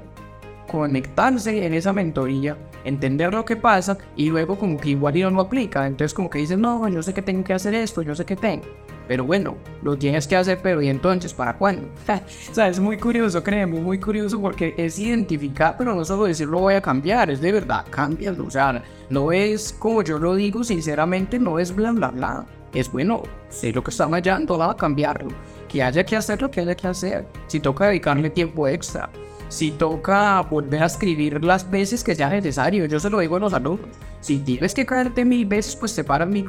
conectarse 0.67 1.65
en 1.65 1.73
esa 1.73 1.93
mentoría, 1.93 2.57
entender 2.83 3.33
lo 3.33 3.45
que 3.45 3.55
pasa 3.55 3.97
y 4.15 4.29
luego 4.29 4.57
como 4.57 4.77
que 4.77 4.89
igual 4.89 5.19
no 5.19 5.29
lo 5.31 5.41
aplica. 5.41 5.85
Entonces 5.85 6.13
como 6.13 6.29
que 6.29 6.39
dices, 6.39 6.57
no, 6.57 6.87
yo 6.87 7.03
sé 7.03 7.13
que 7.13 7.21
tengo 7.21 7.43
que 7.43 7.53
hacer 7.53 7.73
esto, 7.75 8.01
yo 8.01 8.15
sé 8.15 8.25
que 8.25 8.35
tengo. 8.35 8.65
Pero 9.07 9.25
bueno, 9.25 9.57
lo 9.81 9.97
tienes 9.97 10.27
que 10.27 10.35
hacer, 10.35 10.59
pero 10.61 10.81
¿y 10.81 10.89
entonces 10.89 11.33
para 11.33 11.57
cuándo? 11.57 11.87
o 12.51 12.53
sea, 12.53 12.67
es 12.67 12.79
muy 12.79 12.97
curioso, 12.97 13.43
créeme, 13.43 13.79
muy 13.79 13.99
curioso 13.99 14.39
porque 14.39 14.73
es 14.77 14.97
identificar, 14.99 15.75
pero 15.77 15.93
no 15.93 16.05
solo 16.05 16.25
decir 16.25 16.47
lo 16.47 16.59
voy 16.59 16.75
a 16.75 16.81
cambiar, 16.81 17.29
es 17.29 17.41
de 17.41 17.51
verdad, 17.51 17.85
cámbialo. 17.89 18.45
O 18.45 18.51
sea, 18.51 18.81
no 19.09 19.31
es 19.31 19.73
como 19.77 20.01
yo 20.03 20.19
lo 20.19 20.35
digo, 20.35 20.63
sinceramente, 20.63 21.39
no 21.39 21.59
es 21.59 21.75
bla 21.75 21.91
bla 21.91 22.09
bla. 22.09 22.45
Es 22.73 22.91
bueno, 22.91 23.21
sé 23.49 23.71
lo 23.71 23.83
que 23.83 23.91
está 23.91 24.07
fallando, 24.09 24.57
va 24.57 24.71
a 24.71 24.77
cambiarlo. 24.77 25.29
Que 25.67 25.83
haya 25.83 26.03
que 26.03 26.15
hacer 26.15 26.41
lo 26.41 26.49
que 26.49 26.61
haya 26.61 26.75
que 26.75 26.87
hacer. 26.87 27.27
Si 27.47 27.59
toca 27.59 27.87
dedicarle 27.87 28.29
tiempo 28.29 28.67
extra, 28.67 29.09
si 29.53 29.69
toca 29.69 30.41
volver 30.41 30.81
a 30.81 30.87
escribir 30.87 31.43
las 31.43 31.69
veces 31.69 32.03
que 32.03 32.15
sea 32.15 32.27
necesario, 32.27 32.87
yo 32.87 32.99
se 32.99 33.07
lo 33.11 33.19
digo 33.19 33.35
a 33.35 33.39
los 33.39 33.53
alumnos. 33.53 33.87
Si 34.19 34.39
tienes 34.39 34.73
que 34.73 34.83
caerte 34.83 35.23
mil 35.23 35.45
veces, 35.45 35.75
pues 35.75 35.93
te 35.93 36.03
paras 36.03 36.27
mi 36.27 36.43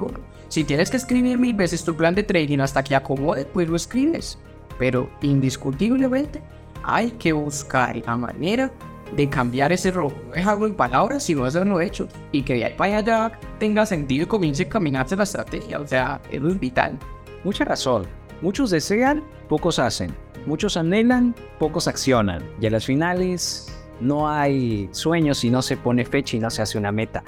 Si 0.49 0.65
tienes 0.65 0.91
que 0.91 0.97
escribir 0.97 1.39
mil 1.39 1.53
veces 1.53 1.85
tu 1.85 1.95
plan 1.95 2.15
de 2.15 2.23
trading 2.23 2.61
hasta 2.61 2.83
que 2.83 2.97
acomode, 2.97 3.45
pues 3.45 3.69
lo 3.69 3.77
escribes. 3.77 4.39
Pero 4.79 5.11
indiscutiblemente 5.21 6.43
hay 6.83 7.11
que 7.11 7.35
buscar 7.35 7.95
la 7.95 8.17
manera 8.17 8.73
de 9.15 9.29
cambiar 9.29 9.71
ese 9.71 9.91
rojo. 9.91 10.17
No 10.29 10.35
es 10.35 10.47
algo 10.47 10.65
en 10.67 10.75
palabras, 10.75 11.25
sino 11.25 11.45
hacerlo 11.45 11.83
hecho. 11.83 12.09
Y 12.33 12.41
que 12.41 12.55
de 12.55 12.65
ahí 12.65 12.75
para 12.75 12.97
allá 12.97 13.39
tenga 13.59 13.85
sentido 13.85 14.25
y 14.25 14.29
comience 14.29 14.63
a 14.63 14.69
caminarse 14.71 15.15
la 15.15 15.25
estrategia. 15.25 15.79
O 15.79 15.87
sea, 15.87 16.23
eso 16.31 16.49
es 16.49 16.59
vital. 16.59 16.99
Mucha 17.45 17.67
razón. 17.67 18.07
Muchos 18.41 18.71
desean, 18.71 19.23
pocos 19.47 19.79
hacen. 19.79 20.24
Muchos 20.47 20.77
anhelan, 20.77 21.35
pocos 21.59 21.89
accionan. 21.89 22.43
Y 22.61 22.67
a 22.67 22.71
las 22.71 22.85
finales 22.85 23.75
no 24.01 24.29
hay 24.29 24.89
sueños 24.93 25.39
si 25.39 25.51
no 25.51 25.63
se 25.63 25.77
pone 25.77 26.05
fecha 26.05 26.37
y 26.37 26.41
no 26.41 26.51
se 26.51 26.63
hace 26.63 26.79
una 26.79 26.93
meta. 26.93 27.23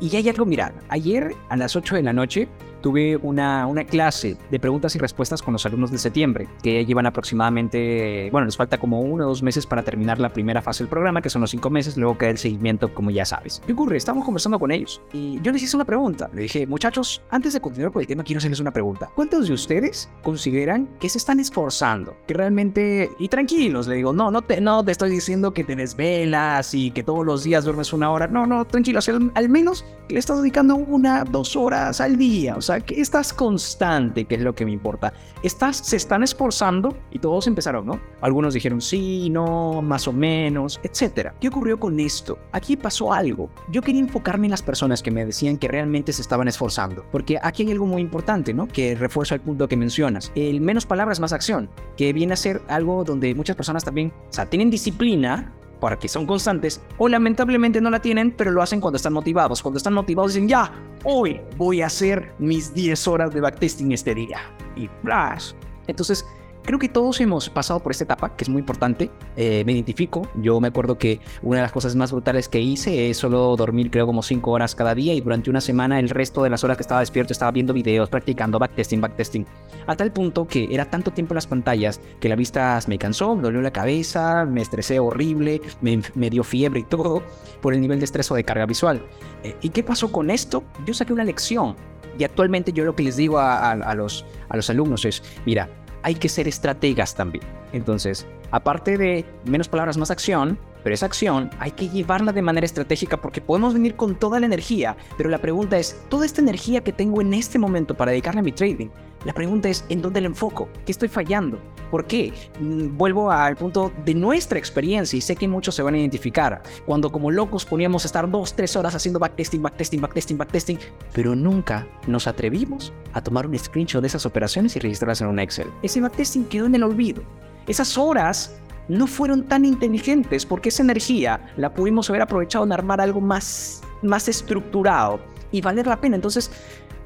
Y 0.00 0.14
hay 0.16 0.28
algo, 0.28 0.44
mira, 0.44 0.72
ayer 0.88 1.32
a 1.48 1.56
las 1.56 1.76
8 1.76 1.96
de 1.96 2.02
la 2.02 2.12
noche 2.12 2.48
tuve 2.84 3.16
una, 3.16 3.66
una 3.66 3.84
clase 3.84 4.36
de 4.50 4.60
preguntas 4.60 4.94
y 4.94 4.98
respuestas 4.98 5.40
con 5.40 5.54
los 5.54 5.64
alumnos 5.64 5.90
de 5.90 5.96
septiembre, 5.96 6.46
que 6.62 6.84
llevan 6.84 7.06
aproximadamente, 7.06 8.28
bueno, 8.30 8.44
les 8.44 8.58
falta 8.58 8.76
como 8.76 9.00
uno 9.00 9.24
o 9.24 9.28
dos 9.28 9.42
meses 9.42 9.64
para 9.64 9.82
terminar 9.82 10.18
la 10.18 10.34
primera 10.34 10.60
fase 10.60 10.84
del 10.84 10.90
programa, 10.90 11.22
que 11.22 11.30
son 11.30 11.40
los 11.40 11.50
cinco 11.50 11.70
meses, 11.70 11.96
luego 11.96 12.18
queda 12.18 12.28
el 12.28 12.36
seguimiento, 12.36 12.92
como 12.92 13.10
ya 13.10 13.24
sabes. 13.24 13.62
¿Qué 13.64 13.72
ocurre? 13.72 13.96
Estamos 13.96 14.22
conversando 14.22 14.58
con 14.58 14.70
ellos 14.70 15.00
y 15.14 15.40
yo 15.40 15.50
les 15.50 15.62
hice 15.62 15.74
una 15.76 15.86
pregunta. 15.86 16.28
Le 16.34 16.42
dije, 16.42 16.66
muchachos, 16.66 17.22
antes 17.30 17.54
de 17.54 17.60
continuar 17.62 17.90
con 17.90 18.02
el 18.02 18.06
tema, 18.06 18.22
quiero 18.22 18.36
hacerles 18.36 18.60
una 18.60 18.70
pregunta. 18.70 19.10
¿Cuántos 19.14 19.48
de 19.48 19.54
ustedes 19.54 20.10
consideran 20.22 20.86
que 21.00 21.08
se 21.08 21.16
están 21.16 21.40
esforzando? 21.40 22.14
Que 22.26 22.34
realmente, 22.34 23.10
y 23.18 23.28
tranquilos, 23.28 23.86
le 23.86 23.96
digo, 23.96 24.12
no, 24.12 24.30
no 24.30 24.42
te, 24.42 24.60
no 24.60 24.84
te 24.84 24.92
estoy 24.92 25.08
diciendo 25.08 25.54
que 25.54 25.64
te 25.64 25.74
desvelas 25.74 26.74
y 26.74 26.90
que 26.90 27.02
todos 27.02 27.24
los 27.24 27.44
días 27.44 27.64
duermes 27.64 27.94
una 27.94 28.10
hora. 28.10 28.26
No, 28.26 28.46
no, 28.46 28.66
tranquilos, 28.66 29.08
al, 29.08 29.32
al 29.34 29.48
menos 29.48 29.86
le 30.10 30.18
estás 30.18 30.42
dedicando 30.42 30.76
una, 30.76 31.24
dos 31.24 31.56
horas 31.56 32.02
al 32.02 32.18
día. 32.18 32.56
O 32.56 32.60
que 32.82 33.00
estás 33.00 33.32
constante, 33.32 34.24
que 34.24 34.36
es 34.36 34.40
lo 34.40 34.54
que 34.54 34.64
me 34.64 34.72
importa. 34.72 35.12
Estás, 35.42 35.76
se 35.78 35.96
están 35.96 36.22
esforzando 36.22 36.96
y 37.10 37.18
todos 37.18 37.46
empezaron, 37.46 37.86
¿no? 37.86 38.00
Algunos 38.20 38.54
dijeron 38.54 38.80
sí, 38.80 39.28
no, 39.30 39.82
más 39.82 40.08
o 40.08 40.12
menos, 40.12 40.80
etcétera. 40.82 41.34
¿Qué 41.40 41.48
ocurrió 41.48 41.78
con 41.78 41.98
esto? 42.00 42.38
Aquí 42.52 42.76
pasó 42.76 43.12
algo. 43.12 43.50
Yo 43.70 43.82
quería 43.82 44.00
enfocarme 44.00 44.46
en 44.46 44.52
las 44.52 44.62
personas 44.62 45.02
que 45.02 45.10
me 45.10 45.24
decían 45.24 45.56
que 45.56 45.68
realmente 45.68 46.12
se 46.12 46.22
estaban 46.22 46.48
esforzando, 46.48 47.04
porque 47.10 47.38
aquí 47.42 47.62
hay 47.62 47.72
algo 47.72 47.86
muy 47.86 48.02
importante, 48.02 48.54
¿no? 48.54 48.66
Que 48.66 48.94
refuerza 48.94 49.34
el 49.34 49.40
punto 49.40 49.68
que 49.68 49.76
mencionas. 49.76 50.32
El 50.34 50.60
menos 50.60 50.86
palabras, 50.86 51.20
más 51.20 51.32
acción, 51.32 51.68
que 51.96 52.12
viene 52.12 52.32
a 52.32 52.36
ser 52.36 52.62
algo 52.68 53.04
donde 53.04 53.34
muchas 53.34 53.56
personas 53.56 53.84
también, 53.84 54.12
o 54.28 54.32
sea, 54.32 54.46
tienen 54.46 54.70
disciplina, 54.70 55.52
porque 55.84 56.08
son 56.08 56.24
constantes, 56.24 56.80
o 56.96 57.10
lamentablemente 57.10 57.78
no 57.78 57.90
la 57.90 58.00
tienen, 58.00 58.30
pero 58.30 58.50
lo 58.50 58.62
hacen 58.62 58.80
cuando 58.80 58.96
están 58.96 59.12
motivados. 59.12 59.60
Cuando 59.60 59.76
están 59.76 59.92
motivados 59.92 60.32
dicen, 60.32 60.48
ya, 60.48 60.72
hoy 61.04 61.42
voy 61.58 61.82
a 61.82 61.88
hacer 61.88 62.32
mis 62.38 62.72
10 62.72 63.06
horas 63.06 63.34
de 63.34 63.42
backtesting 63.42 63.92
este 63.92 64.14
día. 64.14 64.38
Y 64.76 64.88
flash. 65.02 65.52
Entonces, 65.86 66.24
Creo 66.64 66.78
que 66.78 66.88
todos 66.88 67.20
hemos 67.20 67.50
pasado 67.50 67.80
por 67.80 67.92
esta 67.92 68.04
etapa, 68.04 68.34
que 68.34 68.44
es 68.44 68.48
muy 68.48 68.60
importante. 68.60 69.10
Eh, 69.36 69.64
me 69.66 69.72
identifico. 69.72 70.26
Yo 70.36 70.60
me 70.60 70.68
acuerdo 70.68 70.96
que 70.96 71.20
una 71.42 71.58
de 71.58 71.62
las 71.62 71.72
cosas 71.72 71.94
más 71.94 72.10
brutales 72.10 72.48
que 72.48 72.58
hice 72.58 73.10
es 73.10 73.18
solo 73.18 73.54
dormir, 73.54 73.90
creo, 73.90 74.06
como 74.06 74.22
5 74.22 74.50
horas 74.50 74.74
cada 74.74 74.94
día 74.94 75.12
y 75.12 75.20
durante 75.20 75.50
una 75.50 75.60
semana 75.60 76.00
el 76.00 76.08
resto 76.08 76.42
de 76.42 76.48
las 76.48 76.64
horas 76.64 76.78
que 76.78 76.82
estaba 76.82 77.00
despierto 77.00 77.34
estaba 77.34 77.50
viendo 77.50 77.74
videos, 77.74 78.08
practicando 78.08 78.58
backtesting, 78.58 78.98
backtesting. 79.02 79.46
A 79.86 79.94
tal 79.94 80.10
punto 80.10 80.46
que 80.46 80.66
era 80.70 80.86
tanto 80.86 81.10
tiempo 81.10 81.34
en 81.34 81.36
las 81.36 81.46
pantallas 81.46 82.00
que 82.18 82.30
la 82.30 82.36
vista 82.36 82.80
me 82.86 82.96
cansó, 82.96 83.36
me 83.36 83.42
dolió 83.42 83.60
la 83.60 83.72
cabeza, 83.72 84.46
me 84.46 84.62
estresé 84.62 84.98
horrible, 84.98 85.60
me, 85.82 86.00
me 86.14 86.30
dio 86.30 86.44
fiebre 86.44 86.80
y 86.80 86.84
todo 86.84 87.22
por 87.60 87.74
el 87.74 87.82
nivel 87.82 87.98
de 87.98 88.06
estrés 88.06 88.30
o 88.30 88.36
de 88.36 88.44
carga 88.44 88.64
visual. 88.64 89.02
Eh, 89.42 89.54
¿Y 89.60 89.68
qué 89.68 89.82
pasó 89.82 90.10
con 90.10 90.30
esto? 90.30 90.64
Yo 90.86 90.94
saqué 90.94 91.12
una 91.12 91.24
lección. 91.24 91.76
Y 92.18 92.24
actualmente 92.24 92.72
yo 92.72 92.86
lo 92.86 92.96
que 92.96 93.02
les 93.02 93.16
digo 93.16 93.38
a, 93.38 93.58
a, 93.58 93.72
a 93.72 93.94
los, 93.94 94.24
a 94.48 94.56
los 94.56 94.70
alumnos 94.70 95.04
es, 95.04 95.22
mira, 95.44 95.68
hay 96.04 96.14
que 96.14 96.28
ser 96.28 96.46
estrategas 96.46 97.14
también. 97.14 97.44
Entonces, 97.72 98.26
aparte 98.50 98.98
de 98.98 99.24
menos 99.46 99.68
palabras, 99.68 99.96
más 99.96 100.10
acción, 100.10 100.58
pero 100.82 100.94
esa 100.94 101.06
acción 101.06 101.50
hay 101.58 101.70
que 101.70 101.88
llevarla 101.88 102.30
de 102.30 102.42
manera 102.42 102.66
estratégica 102.66 103.16
porque 103.16 103.40
podemos 103.40 103.72
venir 103.72 103.96
con 103.96 104.14
toda 104.14 104.38
la 104.38 104.44
energía, 104.44 104.98
pero 105.16 105.30
la 105.30 105.38
pregunta 105.38 105.78
es, 105.78 105.98
toda 106.10 106.26
esta 106.26 106.42
energía 106.42 106.84
que 106.84 106.92
tengo 106.92 107.22
en 107.22 107.32
este 107.32 107.58
momento 107.58 107.94
para 107.94 108.10
dedicarla 108.10 108.42
a 108.42 108.44
mi 108.44 108.52
trading, 108.52 108.88
la 109.24 109.32
pregunta 109.32 109.70
es, 109.70 109.86
¿en 109.88 110.02
dónde 110.02 110.20
la 110.20 110.26
enfoco? 110.26 110.68
¿Qué 110.84 110.92
estoy 110.92 111.08
fallando? 111.08 111.58
¿Por 111.90 112.06
qué? 112.06 112.32
Mm, 112.60 112.96
vuelvo 112.96 113.30
al 113.30 113.56
punto 113.56 113.92
de 114.04 114.14
nuestra 114.14 114.58
experiencia 114.58 115.16
y 115.16 115.20
sé 115.20 115.36
que 115.36 115.48
muchos 115.48 115.74
se 115.74 115.82
van 115.82 115.94
a 115.94 115.98
identificar. 115.98 116.62
Cuando 116.86 117.10
como 117.10 117.30
locos 117.30 117.64
poníamos 117.64 118.04
a 118.04 118.06
estar 118.06 118.30
dos, 118.30 118.54
tres 118.54 118.76
horas 118.76 118.94
haciendo 118.94 119.18
backtesting, 119.18 119.62
backtesting, 119.62 120.00
backtesting, 120.00 120.38
backtesting, 120.38 120.78
pero 121.12 121.34
nunca 121.34 121.86
nos 122.06 122.26
atrevimos 122.26 122.92
a 123.12 123.22
tomar 123.22 123.46
un 123.46 123.58
screenshot 123.58 124.00
de 124.00 124.08
esas 124.08 124.26
operaciones 124.26 124.76
y 124.76 124.80
registrarlas 124.80 125.20
en 125.20 125.28
un 125.28 125.38
Excel. 125.38 125.68
Ese 125.82 126.00
backtesting 126.00 126.44
quedó 126.46 126.66
en 126.66 126.74
el 126.74 126.82
olvido. 126.82 127.22
Esas 127.66 127.96
horas 127.96 128.56
no 128.88 129.06
fueron 129.06 129.44
tan 129.44 129.64
inteligentes 129.64 130.44
porque 130.44 130.68
esa 130.68 130.82
energía 130.82 131.40
la 131.56 131.72
pudimos 131.72 132.10
haber 132.10 132.22
aprovechado 132.22 132.64
en 132.64 132.72
armar 132.72 133.00
algo 133.00 133.20
más, 133.20 133.82
más 134.02 134.28
estructurado 134.28 135.20
y 135.50 135.60
valer 135.60 135.86
la 135.86 136.00
pena. 136.00 136.16
Entonces, 136.16 136.50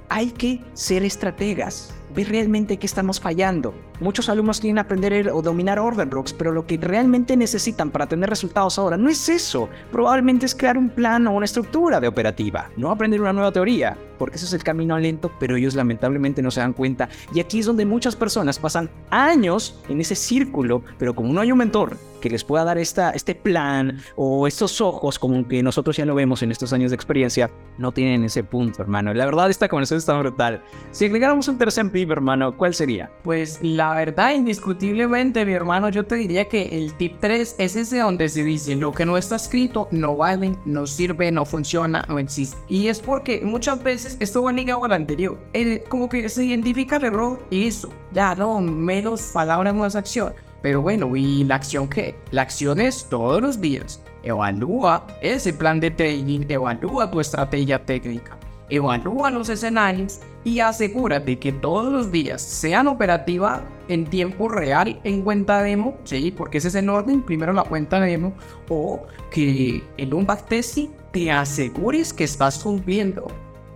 hay 0.08 0.30
que 0.30 0.60
ser 0.72 1.02
estrategas, 1.02 1.94
ver 2.14 2.28
realmente 2.28 2.78
qué 2.78 2.86
estamos 2.86 3.20
fallando. 3.20 3.74
Muchos 4.00 4.28
alumnos 4.28 4.60
quieren 4.60 4.78
aprender 4.78 5.30
o 5.30 5.42
dominar 5.42 5.78
order 5.78 6.06
blocks, 6.06 6.32
pero 6.32 6.52
lo 6.52 6.66
que 6.66 6.76
realmente 6.76 7.36
necesitan 7.36 7.90
para 7.90 8.06
tener 8.06 8.30
resultados 8.30 8.78
ahora 8.78 8.96
no 8.96 9.08
es 9.08 9.28
eso. 9.28 9.68
Probablemente 9.90 10.46
es 10.46 10.54
crear 10.54 10.78
un 10.78 10.88
plan 10.88 11.26
o 11.26 11.32
una 11.32 11.44
estructura 11.44 12.00
de 12.00 12.06
operativa, 12.08 12.70
no 12.76 12.90
aprender 12.90 13.20
una 13.20 13.32
nueva 13.32 13.50
teoría, 13.50 13.96
porque 14.18 14.36
ese 14.36 14.46
es 14.46 14.52
el 14.52 14.62
camino 14.62 14.98
lento, 14.98 15.32
pero 15.40 15.56
ellos 15.56 15.74
lamentablemente 15.74 16.42
no 16.42 16.50
se 16.50 16.60
dan 16.60 16.72
cuenta. 16.72 17.08
Y 17.34 17.40
aquí 17.40 17.60
es 17.60 17.66
donde 17.66 17.86
muchas 17.86 18.14
personas 18.16 18.58
pasan 18.58 18.90
años 19.10 19.80
en 19.88 20.00
ese 20.00 20.14
círculo, 20.14 20.82
pero 20.98 21.14
como 21.14 21.32
no 21.32 21.40
hay 21.40 21.50
un 21.50 21.58
mentor 21.58 21.96
que 22.20 22.30
les 22.30 22.44
pueda 22.44 22.64
dar 22.64 22.78
esta, 22.78 23.10
este 23.10 23.34
plan 23.34 24.00
o 24.16 24.46
estos 24.46 24.80
ojos 24.80 25.18
como 25.18 25.46
que 25.46 25.62
nosotros 25.62 25.96
ya 25.96 26.04
lo 26.04 26.14
vemos 26.14 26.42
en 26.42 26.50
estos 26.50 26.72
años 26.72 26.90
de 26.90 26.96
experiencia, 26.96 27.50
no 27.78 27.92
tienen 27.92 28.24
ese 28.24 28.42
punto, 28.42 28.82
hermano. 28.82 29.14
La 29.14 29.24
verdad, 29.24 29.50
esta 29.50 29.68
conversación 29.68 29.98
está 29.98 30.18
brutal. 30.18 30.62
Si 30.90 31.04
agregáramos 31.04 31.46
un 31.48 31.58
tercer 31.58 31.90
tip, 31.90 32.10
hermano, 32.10 32.56
¿cuál 32.56 32.74
sería? 32.74 33.10
Pues 33.22 33.60
la 33.62 33.87
verdad, 33.94 34.34
indiscutiblemente, 34.34 35.44
mi 35.44 35.52
hermano, 35.52 35.88
yo 35.88 36.04
te 36.04 36.16
diría 36.16 36.48
que 36.48 36.64
el 36.78 36.94
tip 36.94 37.16
3 37.20 37.56
es 37.58 37.76
ese 37.76 37.98
donde 37.98 38.28
se 38.28 38.42
dice 38.44 38.76
lo 38.76 38.92
que 38.92 39.06
no 39.06 39.16
está 39.16 39.36
escrito 39.36 39.88
no 39.90 40.16
vale, 40.16 40.56
no 40.64 40.86
sirve, 40.86 41.30
no 41.30 41.44
funciona, 41.44 42.04
no 42.08 42.18
existe. 42.18 42.56
Y 42.68 42.88
es 42.88 43.00
porque 43.00 43.40
muchas 43.42 43.82
veces 43.82 44.16
esto 44.20 44.42
va 44.42 44.52
ligado 44.52 44.84
al 44.84 44.92
anterior. 44.92 45.38
El, 45.52 45.82
como 45.84 46.08
que 46.08 46.28
se 46.28 46.44
identifica 46.44 46.96
el 46.96 47.04
error 47.04 47.46
y 47.50 47.66
eso. 47.66 47.90
Ya, 48.12 48.34
no, 48.34 48.60
menos 48.60 49.22
palabras, 49.32 49.74
más 49.74 49.96
acción. 49.96 50.32
Pero 50.62 50.82
bueno, 50.82 51.14
¿y 51.14 51.44
la 51.44 51.56
acción 51.56 51.88
qué? 51.88 52.16
La 52.30 52.42
acción 52.42 52.80
es 52.80 53.06
todos 53.08 53.40
los 53.40 53.60
días. 53.60 54.02
Evalúa 54.22 55.06
ese 55.22 55.52
plan 55.52 55.78
de 55.80 55.90
trading, 55.90 56.40
evalúa 56.48 57.10
tu 57.10 57.20
estrategia 57.20 57.84
técnica, 57.84 58.36
evalúa 58.68 59.30
los 59.30 59.48
escenarios 59.48 60.20
y 60.48 60.60
asegúrate 60.60 61.38
que 61.38 61.52
todos 61.52 61.92
los 61.92 62.10
días 62.10 62.40
sean 62.40 62.88
operativas 62.88 63.60
en 63.88 64.06
tiempo 64.06 64.48
real 64.48 64.98
en 65.04 65.20
cuenta 65.20 65.62
demo, 65.62 65.98
sí, 66.04 66.30
porque 66.30 66.56
ese 66.56 66.68
es 66.68 66.74
el 66.74 66.88
orden, 66.88 67.22
primero 67.22 67.52
la 67.52 67.64
cuenta 67.64 68.00
demo, 68.00 68.32
o 68.70 69.02
que 69.30 69.84
en 69.98 70.14
un 70.14 70.24
backtesting 70.24 70.90
te 71.12 71.30
asegures 71.30 72.14
que 72.14 72.24
estás 72.24 72.60
cumpliendo 72.60 73.26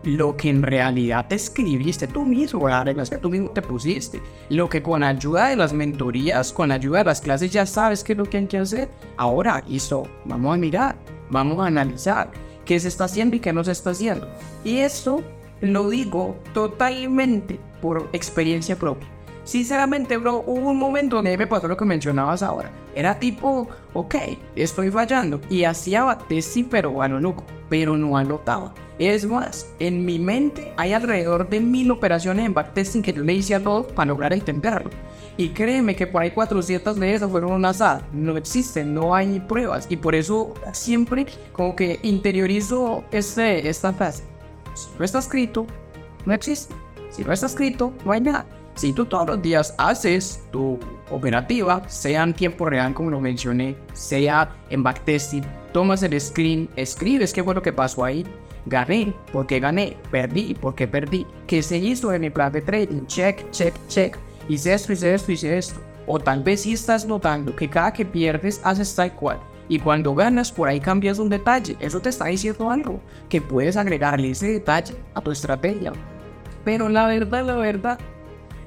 lo 0.04 0.34
que 0.34 0.48
en 0.48 0.62
realidad 0.62 1.26
te 1.28 1.34
escribiste 1.34 2.06
tú 2.06 2.24
mismo, 2.24 2.66
las 2.68 3.10
que 3.10 3.18
tú 3.18 3.28
mismo 3.28 3.50
te 3.50 3.60
pusiste, 3.60 4.22
lo 4.48 4.68
que 4.68 4.82
con 4.82 5.02
ayuda 5.02 5.48
de 5.48 5.56
las 5.56 5.74
mentorías, 5.74 6.54
con 6.54 6.72
ayuda 6.72 7.00
de 7.00 7.04
las 7.04 7.20
clases 7.20 7.52
ya 7.52 7.66
sabes 7.66 8.02
qué 8.02 8.12
es 8.12 8.18
lo 8.18 8.24
que 8.24 8.38
hay 8.38 8.46
que 8.46 8.58
hacer. 8.58 8.88
Ahora, 9.18 9.62
eso, 9.70 10.04
vamos 10.24 10.54
a 10.54 10.56
mirar, 10.56 10.96
vamos 11.30 11.60
a 11.60 11.66
analizar 11.66 12.30
qué 12.64 12.80
se 12.80 12.88
está 12.88 13.04
haciendo 13.04 13.36
y 13.36 13.40
qué 13.40 13.52
no 13.52 13.62
se 13.62 13.72
está 13.72 13.90
haciendo. 13.90 14.26
Y 14.64 14.78
eso 14.78 15.22
lo 15.62 15.88
digo 15.88 16.36
totalmente 16.52 17.58
por 17.80 18.08
experiencia 18.12 18.76
propia. 18.76 19.08
Sinceramente, 19.44 20.18
bro, 20.18 20.44
hubo 20.46 20.70
un 20.70 20.78
momento 20.78 21.16
donde 21.16 21.36
me 21.36 21.46
pasó 21.46 21.66
lo 21.66 21.76
que 21.76 21.84
mencionabas 21.84 22.42
ahora. 22.42 22.70
Era 22.94 23.18
tipo, 23.18 23.68
ok, 23.92 24.14
estoy 24.54 24.90
fallando. 24.90 25.40
Y 25.50 25.64
hacía 25.64 26.04
batesi, 26.04 26.62
pero 26.62 27.02
a 27.02 27.08
lo 27.08 27.18
loco. 27.18 27.44
Pero 27.68 27.96
no 27.96 28.16
anotaba. 28.16 28.72
Es 28.98 29.24
más, 29.24 29.72
en 29.80 30.04
mi 30.04 30.18
mente 30.18 30.72
hay 30.76 30.92
alrededor 30.92 31.48
de 31.48 31.58
mil 31.58 31.90
operaciones 31.90 32.46
en 32.46 32.54
backtesting 32.54 33.02
que 33.02 33.12
yo 33.12 33.24
le 33.24 33.32
hice 33.32 33.54
a 33.56 33.62
todo 33.62 33.86
para 33.88 34.06
lograr 34.06 34.32
intentarlo. 34.32 34.90
Y 35.36 35.48
créeme 35.48 35.96
que 35.96 36.06
por 36.06 36.22
ahí 36.22 36.30
400 36.30 37.00
de 37.00 37.14
esas 37.14 37.30
fueron 37.30 37.52
una 37.52 37.70
asada. 37.70 38.06
No 38.12 38.36
existen, 38.36 38.94
no 38.94 39.14
hay 39.14 39.40
pruebas. 39.40 39.86
Y 39.88 39.96
por 39.96 40.14
eso 40.14 40.54
siempre 40.72 41.26
como 41.52 41.74
que 41.74 41.98
interiorizo 42.02 43.02
este, 43.10 43.68
esta 43.68 43.92
frase. 43.92 44.31
Si 44.74 44.88
no 44.98 45.04
está 45.04 45.18
escrito, 45.18 45.66
no 46.26 46.32
existe. 46.32 46.74
Si 47.10 47.24
no 47.24 47.32
está 47.32 47.46
escrito, 47.46 47.92
no 48.04 48.12
hay 48.12 48.20
nada. 48.20 48.46
Si 48.74 48.92
tú 48.92 49.04
todos 49.04 49.26
los 49.26 49.42
días 49.42 49.74
haces 49.76 50.42
tu 50.50 50.78
operativa, 51.10 51.86
sea 51.88 52.22
en 52.22 52.32
tiempo 52.32 52.64
real 52.66 52.94
como 52.94 53.10
lo 53.10 53.20
mencioné, 53.20 53.76
sea 53.92 54.50
en 54.70 54.82
backtesting, 54.82 55.44
tomas 55.72 56.02
el 56.02 56.18
screen, 56.18 56.70
escribes 56.76 57.32
qué 57.32 57.44
fue 57.44 57.54
lo 57.54 57.60
que 57.60 57.72
pasó 57.72 58.02
ahí, 58.02 58.24
gané, 58.64 59.12
porque 59.30 59.60
gané, 59.60 59.96
perdí, 60.10 60.56
porque 60.58 60.88
perdí, 60.88 61.26
qué 61.46 61.62
se 61.62 61.76
hizo 61.76 62.12
en 62.12 62.22
mi 62.22 62.30
plan 62.30 62.50
de 62.50 62.62
trading, 62.62 63.06
check, 63.06 63.50
check, 63.50 63.74
check, 63.88 64.16
hice 64.48 64.72
esto, 64.72 64.92
hice 64.92 65.14
esto, 65.14 65.32
hice 65.32 65.58
esto. 65.58 65.80
O 66.06 66.18
tal 66.18 66.42
vez 66.42 66.62
si 66.62 66.72
estás 66.72 67.04
notando 67.04 67.54
que 67.54 67.68
cada 67.68 67.92
que 67.92 68.04
pierdes 68.04 68.60
haces 68.64 68.94
tal 68.94 69.12
cual. 69.14 69.38
Y 69.72 69.78
cuando 69.78 70.14
ganas, 70.14 70.52
por 70.52 70.68
ahí 70.68 70.80
cambias 70.80 71.18
un 71.18 71.30
detalle. 71.30 71.78
Eso 71.80 71.98
te 71.98 72.10
está 72.10 72.26
diciendo 72.26 72.70
algo. 72.70 73.00
Que 73.30 73.40
puedes 73.40 73.78
agregarle 73.78 74.32
ese 74.32 74.52
detalle 74.52 74.94
a 75.14 75.22
tu 75.22 75.30
estrategia. 75.30 75.94
Pero 76.62 76.90
la 76.90 77.06
verdad, 77.06 77.42
la 77.46 77.56
verdad, 77.56 77.98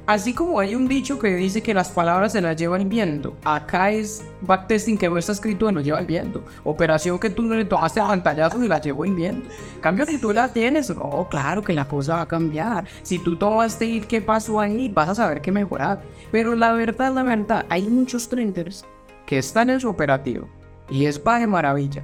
así 0.08 0.34
como 0.34 0.60
hay 0.60 0.74
un 0.74 0.88
dicho 0.88 1.20
que 1.20 1.36
dice 1.36 1.62
que 1.62 1.76
las 1.76 1.90
palabras 1.90 2.32
se 2.32 2.42
las 2.42 2.56
lleva 2.56 2.78
el 2.78 2.88
viento, 2.88 3.38
acá 3.44 3.92
es 3.92 4.26
backtesting 4.42 4.98
que 4.98 5.08
no 5.08 5.20
está 5.20 5.34
escrito 5.34 5.70
y 5.70 5.74
nos 5.74 5.84
lleva 5.84 6.00
el 6.00 6.08
viento. 6.08 6.44
Operación 6.64 7.20
que 7.20 7.30
tú 7.30 7.44
no 7.44 7.54
le 7.54 7.66
tomaste 7.66 8.00
a 8.00 8.08
pantallazos 8.08 8.64
y 8.64 8.68
la 8.68 8.82
llevó 8.82 9.06
el 9.06 9.14
viento. 9.14 9.48
En 9.76 9.82
cambio, 9.82 10.08
si 10.08 10.18
tú 10.18 10.34
la 10.34 10.52
tienes, 10.52 10.90
oh, 10.90 11.28
claro 11.30 11.62
que 11.62 11.74
la 11.74 11.88
cosa 11.88 12.16
va 12.16 12.22
a 12.22 12.28
cambiar. 12.28 12.86
Si 13.04 13.20
tú 13.20 13.36
tomaste 13.36 13.86
y 13.86 14.02
qué 14.02 14.22
pasó 14.22 14.60
ahí, 14.60 14.90
vas 14.90 15.10
a 15.10 15.14
saber 15.14 15.40
qué 15.40 15.52
mejorar. 15.52 16.02
Pero 16.32 16.56
la 16.56 16.72
verdad, 16.72 17.14
la 17.14 17.22
verdad, 17.22 17.64
hay 17.70 17.84
muchos 17.84 18.28
traders 18.28 18.84
que 19.28 19.38
están 19.38 19.70
en 19.70 19.80
su 19.80 19.88
operativo 19.88 20.50
y 20.90 21.06
es 21.06 21.22
va 21.26 21.40
de 21.40 21.48
maravilla. 21.48 22.04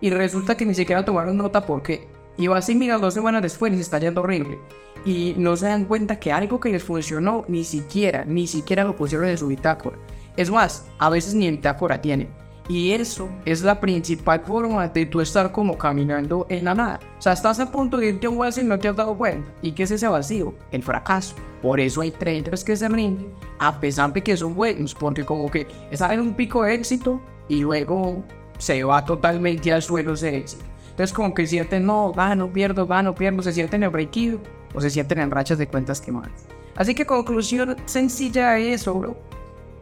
Y 0.00 0.10
resulta 0.10 0.56
que 0.56 0.66
ni 0.66 0.74
siquiera 0.74 1.04
tomaron 1.04 1.36
nota 1.36 1.64
porque 1.64 2.08
iba 2.36 2.56
así, 2.56 2.74
mira, 2.74 2.98
dos 2.98 3.14
semanas 3.14 3.42
después 3.42 3.72
y 3.72 3.76
se 3.76 3.82
está 3.82 3.98
yendo 3.98 4.20
horrible 4.20 4.58
y 5.06 5.34
no 5.38 5.56
se 5.56 5.66
dan 5.66 5.84
cuenta 5.84 6.18
que 6.18 6.32
algo 6.32 6.58
que 6.58 6.70
les 6.70 6.82
funcionó 6.82 7.44
ni 7.48 7.64
siquiera, 7.64 8.24
ni 8.24 8.46
siquiera 8.46 8.84
lo 8.84 8.96
pusieron 8.96 9.28
en 9.28 9.38
su 9.38 9.46
bitácora. 9.46 9.96
Es 10.36 10.50
más, 10.50 10.86
a 10.98 11.08
veces 11.08 11.34
ni 11.34 11.50
bitácora 11.50 12.00
tiene. 12.00 12.28
Y 12.68 12.90
eso 12.90 13.28
es 13.44 13.62
la 13.62 13.80
principal 13.80 14.40
forma 14.40 14.88
de 14.88 15.06
tú 15.06 15.20
estar 15.20 15.52
como 15.52 15.78
caminando 15.78 16.46
en 16.50 16.64
la 16.64 16.74
nada. 16.74 17.00
O 17.16 17.22
sea, 17.22 17.32
estás 17.32 17.60
a 17.60 17.70
punto 17.70 17.96
de 17.96 18.08
irte 18.08 18.26
a 18.26 18.30
un 18.30 18.38
vacío 18.38 18.64
y 18.64 18.66
no 18.66 18.76
te 18.80 18.88
has 18.88 18.96
dado 18.96 19.16
cuenta. 19.16 19.48
¿Y 19.62 19.70
qué 19.70 19.84
es 19.84 19.92
ese 19.92 20.08
vacío? 20.08 20.52
El 20.72 20.82
fracaso. 20.82 21.36
Por 21.62 21.78
eso 21.78 22.00
hay 22.00 22.10
traders 22.10 22.64
que 22.64 22.76
se 22.76 22.88
rinden, 22.88 23.32
a 23.60 23.78
pesar 23.78 24.12
de 24.12 24.22
que 24.22 24.36
son 24.36 24.56
buenos, 24.56 24.94
porque 24.94 25.24
como 25.24 25.48
que 25.48 25.68
están 25.92 26.12
en 26.12 26.20
un 26.20 26.34
pico 26.34 26.64
de 26.64 26.74
éxito 26.74 27.20
y 27.48 27.60
luego 27.60 28.24
se 28.58 28.82
va 28.84 29.04
totalmente 29.04 29.72
al 29.72 29.82
suelo 29.82 30.14
éxito. 30.14 30.64
Entonces 30.90 31.12
como 31.12 31.34
que 31.34 31.46
sienten, 31.46 31.84
no, 31.84 32.12
gano, 32.12 32.50
pierdo, 32.50 32.86
gano, 32.86 33.14
pierdo, 33.14 33.42
se 33.42 33.52
sienten 33.52 33.82
en 33.82 33.92
break 33.92 34.38
o 34.74 34.80
se 34.80 34.90
sienten 34.90 35.18
en 35.18 35.30
rachas 35.30 35.58
de 35.58 35.68
cuentas 35.68 36.00
quemadas. 36.00 36.46
Así 36.74 36.94
que 36.94 37.06
conclusión 37.06 37.76
sencilla 37.84 38.58
es 38.58 38.82
eso, 38.82 38.94
bro. 38.94 39.16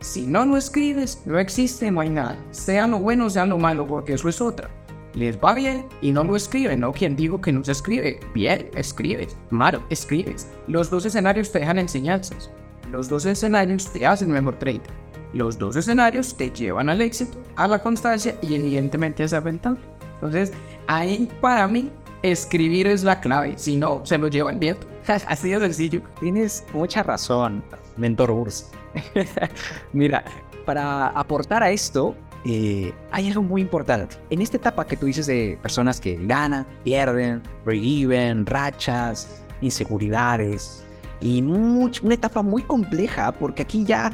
Si 0.00 0.26
no 0.26 0.44
lo 0.44 0.56
escribes, 0.56 1.23
no 1.25 1.38
existe, 1.38 1.90
no 1.90 2.00
hay 2.00 2.11
nada. 2.11 2.37
Sea 2.50 2.87
lo 2.87 2.99
bueno, 2.99 3.30
sea 3.30 3.47
lo 3.47 3.59
malo, 3.59 3.87
porque 3.87 4.14
eso 4.14 4.28
es 4.28 4.40
otra. 4.40 4.68
Les 5.14 5.38
va 5.38 5.54
bien 5.54 5.87
y 6.02 6.11
no 6.11 6.25
lo 6.25 6.35
escriben, 6.35 6.80
¿no? 6.80 6.92
Quien 6.92 7.16
digo 7.16 7.40
que 7.40 7.52
no 7.52 7.64
se 7.64 7.73
escribe. 7.73 8.21
Bien, 8.35 8.68
escribes. 8.75 9.37
Malo, 9.50 9.83
escribes. 9.88 10.49
Los 10.66 10.90
dos 10.90 11.06
escenarios 11.06 11.52
te 11.52 11.61
dejan 11.61 11.78
enseñanzas. 11.78 12.50
Los 12.90 13.09
dos 13.09 13.25
escenarios 13.25 13.92
te 13.92 14.04
hacen 14.04 14.30
mejor 14.30 14.59
trade. 14.59 14.83
Los 15.35 15.59
dos 15.59 15.75
escenarios 15.75 16.37
te 16.37 16.50
llevan 16.50 16.88
al 16.88 17.00
éxito, 17.00 17.37
a 17.57 17.67
la 17.67 17.81
constancia 17.81 18.37
y 18.41 18.55
evidentemente 18.55 19.25
a 19.25 19.29
ser 19.29 19.43
rentable. 19.43 19.81
Entonces, 20.14 20.53
ahí 20.87 21.29
para 21.41 21.67
mí 21.67 21.91
escribir 22.23 22.87
es 22.87 23.03
la 23.03 23.21
clave, 23.21 23.55
si 23.57 23.76
no, 23.76 24.07
se 24.07 24.17
lo 24.17 24.29
lleva 24.29 24.53
el 24.53 24.59
viento. 24.59 24.87
Así 25.26 25.50
de 25.50 25.59
sencillo. 25.59 26.03
Tienes 26.21 26.64
mucha 26.73 27.03
razón, 27.03 27.64
mentor 27.97 28.31
Urs. 28.31 28.71
Mira, 29.93 30.25
para 30.64 31.09
aportar 31.09 31.64
a 31.64 31.71
esto, 31.71 32.14
eh, 32.45 32.93
hay 33.11 33.29
algo 33.29 33.43
muy 33.43 33.61
importante. 33.61 34.17
En 34.31 34.41
esta 34.41 34.57
etapa 34.57 34.87
que 34.87 34.97
tú 34.97 35.07
dices 35.07 35.26
de 35.26 35.59
personas 35.61 36.00
que 36.00 36.17
ganan, 36.26 36.64
pierden, 36.85 37.43
break-even, 37.64 38.47
rachas, 38.47 39.43
inseguridades, 39.61 40.85
y 41.25 41.41
una 41.41 42.14
etapa 42.14 42.43
muy 42.43 42.62
compleja, 42.62 43.33
porque 43.33 43.62
aquí 43.62 43.85
ya, 43.85 44.12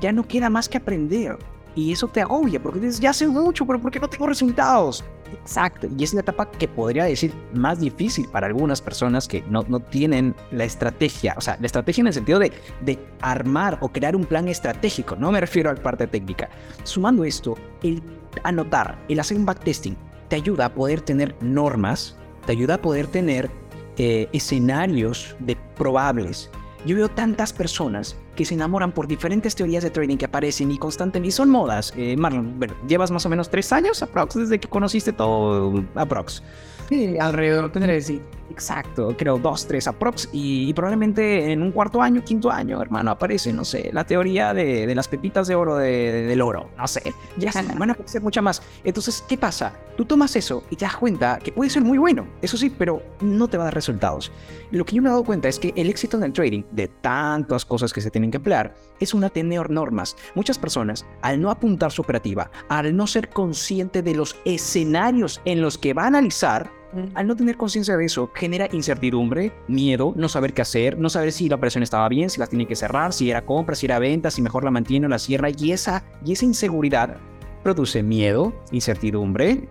ya 0.00 0.12
no 0.12 0.26
queda 0.26 0.50
más 0.50 0.68
que 0.68 0.78
aprender. 0.78 1.38
Y 1.74 1.92
eso 1.92 2.08
te 2.08 2.20
agobia, 2.20 2.60
porque 2.60 2.80
dices, 2.80 2.98
ya 2.98 3.12
sé 3.12 3.28
mucho, 3.28 3.64
pero 3.64 3.80
¿por 3.80 3.92
qué 3.92 4.00
no 4.00 4.08
tengo 4.08 4.26
resultados? 4.26 5.04
Exacto, 5.32 5.86
y 5.96 6.02
es 6.02 6.14
la 6.14 6.20
etapa 6.20 6.50
que 6.50 6.66
podría 6.66 7.04
decir 7.04 7.32
más 7.54 7.78
difícil 7.78 8.26
para 8.28 8.46
algunas 8.46 8.80
personas 8.80 9.28
que 9.28 9.42
no, 9.42 9.62
no 9.68 9.78
tienen 9.78 10.34
la 10.50 10.64
estrategia, 10.64 11.34
o 11.36 11.40
sea, 11.40 11.56
la 11.60 11.66
estrategia 11.66 12.00
en 12.00 12.06
el 12.08 12.14
sentido 12.14 12.38
de, 12.38 12.50
de 12.80 12.98
armar 13.20 13.78
o 13.80 13.90
crear 13.90 14.16
un 14.16 14.24
plan 14.24 14.48
estratégico, 14.48 15.16
no 15.16 15.30
me 15.30 15.40
refiero 15.40 15.70
a 15.70 15.74
la 15.74 15.82
parte 15.82 16.06
técnica. 16.06 16.48
Sumando 16.84 17.24
esto, 17.24 17.56
el 17.82 18.02
anotar, 18.42 18.98
el 19.08 19.20
hacer 19.20 19.36
un 19.36 19.46
backtesting, 19.46 19.96
te 20.28 20.36
ayuda 20.36 20.66
a 20.66 20.74
poder 20.74 21.02
tener 21.02 21.36
normas, 21.40 22.16
te 22.46 22.52
ayuda 22.52 22.74
a 22.74 22.82
poder 22.82 23.06
tener 23.06 23.50
eh, 23.98 24.28
escenarios 24.32 25.36
de 25.40 25.56
probables. 25.76 26.50
Yo 26.86 26.96
veo 26.96 27.08
tantas 27.08 27.52
personas 27.52 28.16
que 28.38 28.44
se 28.44 28.54
enamoran 28.54 28.92
por 28.92 29.08
diferentes 29.08 29.56
teorías 29.56 29.82
de 29.82 29.90
trading 29.90 30.16
que 30.16 30.26
aparecen 30.26 30.70
y 30.70 30.78
constantemente 30.78 31.26
y 31.26 31.32
son 31.32 31.50
modas. 31.50 31.92
Eh, 31.96 32.16
Marlon, 32.16 32.54
llevas 32.86 33.10
más 33.10 33.26
o 33.26 33.28
menos 33.28 33.50
tres 33.50 33.72
años 33.72 34.00
aprox 34.00 34.36
desde 34.36 34.60
que 34.60 34.68
conociste 34.68 35.12
todo 35.12 35.84
aprox. 35.96 36.44
Sí, 36.88 37.18
alrededor 37.18 37.70
tendré 37.70 37.94
decir. 37.94 38.22
Exacto, 38.50 39.14
creo 39.16 39.38
dos, 39.38 39.66
tres 39.66 39.86
aprox. 39.86 40.28
Y, 40.32 40.72
probablemente 40.72 41.52
en 41.52 41.62
un 41.62 41.70
cuarto 41.70 42.02
año, 42.02 42.24
quinto 42.24 42.50
año, 42.50 42.80
hermano, 42.80 43.10
aparece, 43.10 43.52
no 43.52 43.64
sé, 43.64 43.90
la 43.92 44.04
teoría 44.04 44.54
de, 44.54 44.86
de 44.86 44.94
las 44.94 45.06
pepitas 45.06 45.46
de 45.46 45.54
oro 45.54 45.76
de, 45.76 46.26
del 46.26 46.40
oro. 46.40 46.70
No 46.76 46.88
sé, 46.88 47.14
ya 47.36 47.52
van 47.76 47.90
a 47.90 47.92
aparecer 47.92 48.22
mucha 48.22 48.42
más. 48.42 48.62
Entonces, 48.82 49.24
¿qué 49.28 49.36
pasa? 49.36 49.74
Tú 49.96 50.04
tomas 50.04 50.34
eso 50.34 50.64
y 50.70 50.76
te 50.76 50.86
das 50.86 50.96
cuenta 50.96 51.38
que 51.38 51.52
puede 51.52 51.70
ser 51.70 51.82
muy 51.82 51.98
bueno, 51.98 52.26
eso 52.40 52.56
sí, 52.56 52.70
pero 52.70 53.02
no 53.20 53.48
te 53.48 53.56
va 53.56 53.64
a 53.64 53.66
dar 53.66 53.74
resultados. 53.74 54.32
Lo 54.70 54.84
que 54.84 54.96
yo 54.96 55.02
me 55.02 55.08
he 55.08 55.10
dado 55.10 55.24
cuenta 55.24 55.48
es 55.48 55.58
que 55.58 55.72
el 55.76 55.88
éxito 55.88 56.16
en 56.16 56.24
el 56.24 56.32
trading, 56.32 56.62
de 56.72 56.88
tantas 56.88 57.64
cosas 57.64 57.92
que 57.92 58.00
se 58.00 58.10
tienen 58.10 58.30
que 58.30 58.38
emplear, 58.38 58.74
es 58.98 59.14
una 59.14 59.28
tener 59.28 59.70
normas. 59.70 60.16
Muchas 60.34 60.58
personas, 60.58 61.06
al 61.22 61.40
no 61.40 61.50
apuntar 61.50 61.92
su 61.92 62.02
operativa, 62.02 62.50
al 62.68 62.96
no 62.96 63.06
ser 63.06 63.28
consciente 63.28 64.02
de 64.02 64.14
los 64.14 64.36
escenarios 64.44 65.40
en 65.44 65.60
los 65.60 65.78
que 65.78 65.94
va 65.94 66.04
a 66.04 66.08
analizar, 66.08 66.77
al 67.14 67.26
no 67.26 67.36
tener 67.36 67.56
conciencia 67.56 67.96
de 67.96 68.04
eso, 68.04 68.30
genera 68.34 68.68
incertidumbre, 68.72 69.52
miedo, 69.66 70.12
no 70.16 70.28
saber 70.28 70.54
qué 70.54 70.62
hacer, 70.62 70.98
no 70.98 71.10
saber 71.10 71.32
si 71.32 71.48
la 71.48 71.56
operación 71.56 71.82
estaba 71.82 72.08
bien, 72.08 72.30
si 72.30 72.40
las 72.40 72.48
tiene 72.48 72.66
que 72.66 72.76
cerrar, 72.76 73.12
si 73.12 73.30
era 73.30 73.44
compra, 73.44 73.74
si 73.74 73.86
era 73.86 73.98
venta, 73.98 74.30
si 74.30 74.40
mejor 74.40 74.64
la 74.64 74.70
mantiene 74.70 75.06
o 75.06 75.08
la 75.08 75.18
cierra. 75.18 75.50
Y 75.50 75.72
esa, 75.72 76.04
y 76.24 76.32
esa 76.32 76.44
inseguridad 76.44 77.16
produce 77.62 78.02
miedo, 78.02 78.54
incertidumbre, 78.70 79.68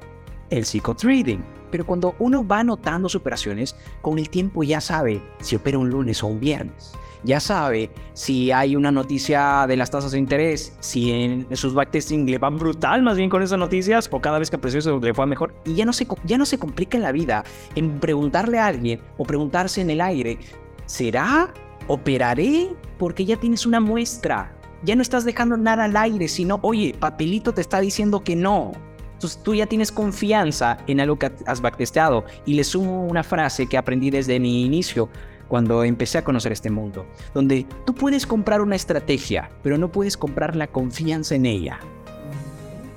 el 0.49 0.65
psicotrading. 0.65 1.43
Pero 1.71 1.85
cuando 1.85 2.15
uno 2.19 2.47
va 2.47 2.59
anotando 2.59 3.09
sus 3.09 3.19
operaciones, 3.19 3.75
con 4.01 4.19
el 4.19 4.29
tiempo 4.29 4.63
ya 4.63 4.79
sabe 4.79 5.21
si 5.41 5.55
opera 5.55 5.79
un 5.79 5.89
lunes 5.89 6.23
o 6.23 6.27
un 6.27 6.39
viernes 6.39 6.93
ya 7.23 7.39
sabe 7.39 7.89
si 8.13 8.51
hay 8.51 8.75
una 8.75 8.91
noticia 8.91 9.65
de 9.67 9.75
las 9.75 9.91
tasas 9.91 10.11
de 10.11 10.19
interés, 10.19 10.75
si 10.79 11.11
en 11.11 11.55
sus 11.55 11.73
backtesting 11.73 12.29
le 12.29 12.37
van 12.37 12.57
brutal 12.57 13.01
más 13.01 13.17
bien 13.17 13.29
con 13.29 13.41
esas 13.41 13.59
noticias 13.59 14.09
o 14.11 14.19
cada 14.19 14.39
vez 14.39 14.49
que 14.49 14.55
apreció 14.55 14.79
eso 14.79 14.99
le 14.99 15.13
fue 15.13 15.25
mejor. 15.25 15.53
Y 15.65 15.75
ya 15.75 15.85
no, 15.85 15.93
se, 15.93 16.07
ya 16.23 16.37
no 16.37 16.45
se 16.45 16.57
complica 16.57 16.97
la 16.97 17.11
vida 17.11 17.43
en 17.75 17.99
preguntarle 17.99 18.59
a 18.59 18.67
alguien 18.67 19.01
o 19.17 19.23
preguntarse 19.23 19.81
en 19.81 19.89
el 19.89 20.01
aire, 20.01 20.37
¿será? 20.85 21.53
¿Operaré? 21.87 22.69
Porque 22.97 23.25
ya 23.25 23.37
tienes 23.37 23.65
una 23.65 23.79
muestra. 23.79 24.53
Ya 24.83 24.95
no 24.95 25.01
estás 25.01 25.25
dejando 25.25 25.57
nada 25.57 25.85
al 25.85 25.97
aire, 25.97 26.27
sino, 26.27 26.59
oye, 26.61 26.95
papelito 26.99 27.53
te 27.53 27.61
está 27.61 27.79
diciendo 27.79 28.23
que 28.23 28.35
no. 28.35 28.73
Entonces 29.13 29.41
tú 29.41 29.55
ya 29.55 29.65
tienes 29.65 29.91
confianza 29.91 30.77
en 30.85 30.99
algo 30.99 31.17
que 31.17 31.31
has 31.47 31.61
backtesteado. 31.61 32.25
Y 32.45 32.53
le 32.53 32.63
sumo 32.63 33.05
una 33.07 33.23
frase 33.23 33.67
que 33.67 33.77
aprendí 33.77 34.11
desde 34.11 34.39
mi 34.39 34.63
inicio 34.63 35.09
cuando 35.47 35.83
empecé 35.83 36.17
a 36.17 36.23
conocer 36.23 36.51
este 36.51 36.69
mundo, 36.69 37.05
donde 37.33 37.65
tú 37.85 37.93
puedes 37.93 38.25
comprar 38.25 38.61
una 38.61 38.75
estrategia, 38.75 39.49
pero 39.63 39.77
no 39.77 39.91
puedes 39.91 40.17
comprar 40.17 40.55
la 40.55 40.67
confianza 40.67 41.35
en 41.35 41.45
ella. 41.45 41.79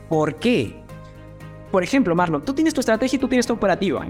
¿Por 0.09 0.37
qué? 0.37 0.83
Por 1.71 1.85
ejemplo, 1.85 2.15
Marlon, 2.15 2.45
tú 2.45 2.53
tienes 2.53 2.75
tu 2.75 2.81
estrategia 2.81 3.17
y 3.17 3.21
tú 3.21 3.29
tienes 3.29 3.47
tu 3.47 3.53
operativa. 3.53 4.07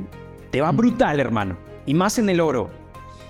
Te 0.51 0.61
va 0.61 0.73
brutal, 0.73 1.21
hermano. 1.21 1.57
Y 1.85 1.95
más 1.95 2.19
en 2.19 2.29
el 2.31 2.41
oro. 2.41 2.71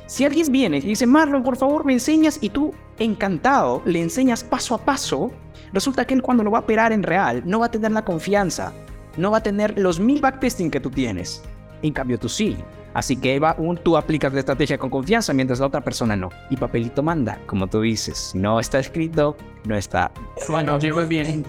Si 0.06 0.24
alguien 0.24 0.50
viene 0.50 0.78
y 0.78 0.80
dice, 0.80 1.06
Marlon, 1.06 1.42
por 1.42 1.56
favor, 1.56 1.84
me 1.84 1.92
enseñas, 1.92 2.38
y 2.40 2.50
tú, 2.50 2.72
encantado, 2.98 3.82
le 3.84 4.00
enseñas 4.00 4.42
paso 4.42 4.74
a 4.74 4.78
paso, 4.78 5.30
resulta 5.72 6.04
que 6.04 6.14
él 6.14 6.22
cuando 6.22 6.42
lo 6.42 6.50
va 6.50 6.58
a 6.58 6.62
operar 6.62 6.92
en 6.92 7.02
real, 7.02 7.42
no 7.44 7.60
va 7.60 7.66
a 7.66 7.70
tener 7.70 7.92
la 7.92 8.04
confianza, 8.04 8.72
no 9.16 9.30
va 9.30 9.38
a 9.38 9.42
tener 9.42 9.78
los 9.78 10.00
mil 10.00 10.20
backtesting 10.20 10.70
que 10.70 10.80
tú 10.80 10.90
tienes. 10.90 11.42
En 11.82 11.92
cambio, 11.92 12.18
tú 12.18 12.28
sí. 12.28 12.56
Así 12.94 13.16
que 13.16 13.36
Eva, 13.36 13.54
un, 13.58 13.76
tú 13.76 13.96
aplicas 13.96 14.32
la 14.32 14.40
estrategia 14.40 14.78
con 14.78 14.90
confianza 14.90 15.32
mientras 15.32 15.60
la 15.60 15.66
otra 15.66 15.80
persona 15.80 16.16
no. 16.16 16.30
Y 16.50 16.56
papelito 16.56 17.02
manda, 17.02 17.38
como 17.46 17.66
tú 17.66 17.80
dices. 17.80 18.32
No 18.34 18.58
está 18.58 18.78
escrito, 18.78 19.36
no 19.64 19.76
está. 19.76 20.10
Bueno, 20.48 20.78
llegó 20.78 21.06
bien. 21.06 21.44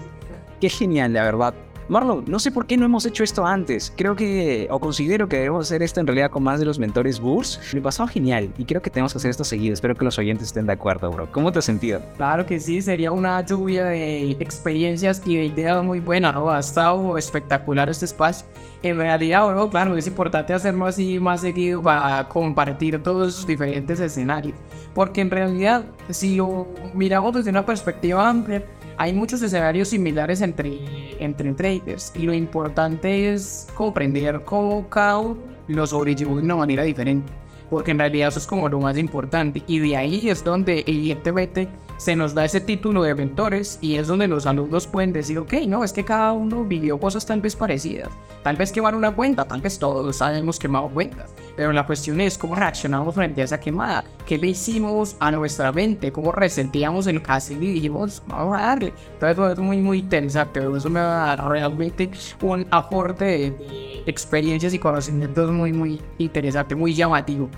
Qué 0.60 0.68
genial, 0.68 1.12
la 1.12 1.24
verdad. 1.24 1.54
Marlon, 1.92 2.24
no 2.26 2.38
sé 2.38 2.50
por 2.50 2.66
qué 2.66 2.78
no 2.78 2.86
hemos 2.86 3.04
hecho 3.04 3.22
esto 3.22 3.44
antes. 3.44 3.92
Creo 3.94 4.16
que, 4.16 4.66
o 4.70 4.80
considero 4.80 5.28
que 5.28 5.36
debemos 5.36 5.66
hacer 5.66 5.82
esto 5.82 6.00
en 6.00 6.06
realidad 6.06 6.30
con 6.30 6.42
más 6.42 6.58
de 6.58 6.64
los 6.64 6.78
mentores 6.78 7.20
Burs. 7.20 7.60
Me 7.74 7.82
pasó 7.82 8.06
genial 8.06 8.50
y 8.56 8.64
creo 8.64 8.80
que 8.80 8.88
tenemos 8.88 9.12
que 9.12 9.18
hacer 9.18 9.30
esto 9.30 9.44
seguido. 9.44 9.74
Espero 9.74 9.94
que 9.94 10.02
los 10.02 10.18
oyentes 10.18 10.46
estén 10.46 10.64
de 10.64 10.72
acuerdo, 10.72 11.10
bro. 11.10 11.30
¿Cómo 11.30 11.52
te 11.52 11.58
has 11.58 11.66
sentido? 11.66 12.00
Claro 12.16 12.46
que 12.46 12.58
sí, 12.60 12.80
sería 12.80 13.12
una 13.12 13.44
lluvia 13.44 13.84
de 13.84 14.30
experiencias 14.40 15.20
y 15.26 15.36
de 15.36 15.44
ideas 15.44 15.84
muy 15.84 16.00
buenas, 16.00 16.34
¿no? 16.34 16.48
Ha 16.48 16.60
estado 16.60 17.18
espectacular 17.18 17.90
este 17.90 18.06
espacio. 18.06 18.46
En 18.82 18.96
realidad, 18.96 19.46
bro, 19.46 19.68
claro, 19.68 19.94
es 19.94 20.06
importante 20.06 20.54
hacerlo 20.54 20.86
así 20.86 21.20
más 21.20 21.42
seguido 21.42 21.82
para 21.82 22.26
compartir 22.26 23.02
todos 23.02 23.34
esos 23.34 23.46
diferentes 23.46 24.00
escenarios. 24.00 24.56
Porque 24.94 25.20
en 25.20 25.30
realidad, 25.30 25.84
si 26.08 26.36
lo 26.36 26.68
miramos 26.94 27.34
desde 27.34 27.50
una 27.50 27.66
perspectiva 27.66 28.26
amplia, 28.26 28.64
hay 28.96 29.12
muchos 29.12 29.42
escenarios 29.42 29.88
similares 29.88 30.40
entre, 30.40 30.78
entre 31.22 31.52
traders 31.54 32.12
y 32.14 32.22
lo 32.22 32.34
importante 32.34 33.32
es 33.32 33.68
comprender 33.74 34.42
cómo 34.44 34.88
cada 34.88 35.18
uno 35.18 35.40
lo 35.68 35.86
sobrellevó 35.86 36.36
de 36.36 36.42
una 36.42 36.56
manera 36.56 36.82
diferente. 36.82 37.32
porque 37.70 37.92
en 37.92 37.98
realidad 37.98 38.28
eso 38.28 38.38
es 38.38 38.46
como 38.46 38.68
lo 38.68 38.78
más 38.80 38.98
importante. 38.98 39.62
Y 39.66 39.78
de 39.78 39.96
ahí 39.96 40.28
es 40.28 40.44
donde 40.44 40.84
evidentemente 40.86 41.68
se 42.02 42.16
nos 42.16 42.34
da 42.34 42.44
ese 42.44 42.60
título 42.60 43.04
de 43.04 43.14
mentores 43.14 43.78
y 43.80 43.94
es 43.94 44.08
donde 44.08 44.26
los 44.26 44.46
alumnos 44.46 44.88
pueden 44.88 45.12
decir, 45.12 45.38
ok, 45.38 45.52
no, 45.68 45.84
es 45.84 45.92
que 45.92 46.04
cada 46.04 46.32
uno 46.32 46.64
vivió 46.64 46.98
cosas 46.98 47.24
tal 47.24 47.40
vez 47.40 47.54
parecidas. 47.54 48.08
Tal 48.42 48.56
vez 48.56 48.72
quemar 48.72 48.96
una 48.96 49.14
cuenta, 49.14 49.44
tal 49.44 49.60
vez 49.60 49.78
todos 49.78 50.20
hemos 50.20 50.58
quemado 50.58 50.88
cuentas. 50.88 51.32
Pero 51.54 51.72
la 51.72 51.86
cuestión 51.86 52.20
es 52.20 52.36
cómo 52.36 52.56
reaccionamos 52.56 53.14
frente 53.14 53.40
a 53.40 53.44
esa 53.44 53.60
quemada. 53.60 54.02
¿Qué 54.26 54.36
le 54.36 54.48
hicimos 54.48 55.14
a 55.20 55.30
nuestra 55.30 55.70
mente? 55.70 56.10
¿Cómo 56.10 56.32
resentíamos 56.32 57.06
el 57.06 57.22
caso 57.22 57.52
y 57.52 57.56
dijimos, 57.56 58.20
vamos 58.26 58.58
a 58.58 58.62
darle? 58.62 58.92
Entonces 59.12 59.36
todo 59.36 59.52
es 59.52 59.58
muy, 59.60 59.76
muy 59.76 59.98
interesante. 60.00 60.60
Eso 60.76 60.90
me 60.90 60.98
da 60.98 61.36
realmente 61.36 62.10
un 62.40 62.66
aporte 62.72 63.24
de 63.24 64.02
experiencias 64.06 64.74
y 64.74 64.80
conocimientos 64.80 65.52
muy, 65.52 65.72
muy 65.72 66.00
interesante, 66.18 66.74
muy 66.74 66.94
llamativo. 66.94 67.48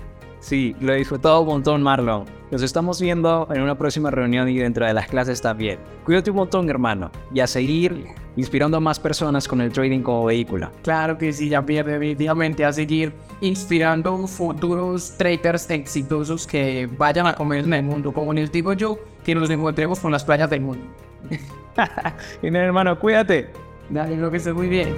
Sí, 0.45 0.75
lo 0.79 0.93
he 0.93 0.97
disfrutado 0.97 1.41
un 1.41 1.47
montón, 1.47 1.81
Marlon. 1.81 2.25
Nos 2.51 2.61
estamos 2.61 3.01
viendo 3.01 3.47
en 3.51 3.63
una 3.63 3.75
próxima 3.75 4.11
reunión 4.11 4.47
y 4.47 4.59
dentro 4.59 4.85
de 4.85 4.93
las 4.93 5.07
clases 5.07 5.41
también. 5.41 5.79
Cuídate 6.03 6.29
un 6.29 6.35
montón, 6.35 6.69
hermano, 6.69 7.09
y 7.33 7.39
a 7.39 7.47
seguir 7.47 8.09
inspirando 8.35 8.77
a 8.77 8.79
más 8.79 8.99
personas 8.99 9.47
con 9.47 9.59
el 9.59 9.71
trading 9.71 10.01
como 10.01 10.23
vehículo. 10.25 10.69
Claro 10.83 11.17
que 11.17 11.33
sí, 11.33 11.49
ya 11.49 11.65
pierde 11.65 11.93
definitivamente 11.93 12.63
a 12.63 12.71
seguir 12.71 13.11
inspirando 13.41 14.27
futuros 14.27 15.15
traders 15.17 15.67
exitosos 15.71 16.45
que 16.45 16.87
vayan 16.95 17.25
a 17.25 17.33
comer 17.33 17.65
en 17.65 17.73
el 17.73 17.83
mundo, 17.83 18.13
como 18.13 18.31
les 18.31 18.51
digo 18.51 18.73
yo, 18.73 18.99
que 19.23 19.33
nos 19.33 19.49
encontremos 19.49 19.99
con 19.99 20.11
las 20.11 20.23
playas 20.23 20.47
del 20.51 20.61
mundo. 20.61 20.85
y 22.43 22.47
hermano, 22.55 22.99
cuídate. 22.99 23.49
Dale, 23.89 24.15
lo 24.15 24.29
que 24.29 24.37
esté 24.37 24.53
muy 24.53 24.67
bien. 24.67 24.95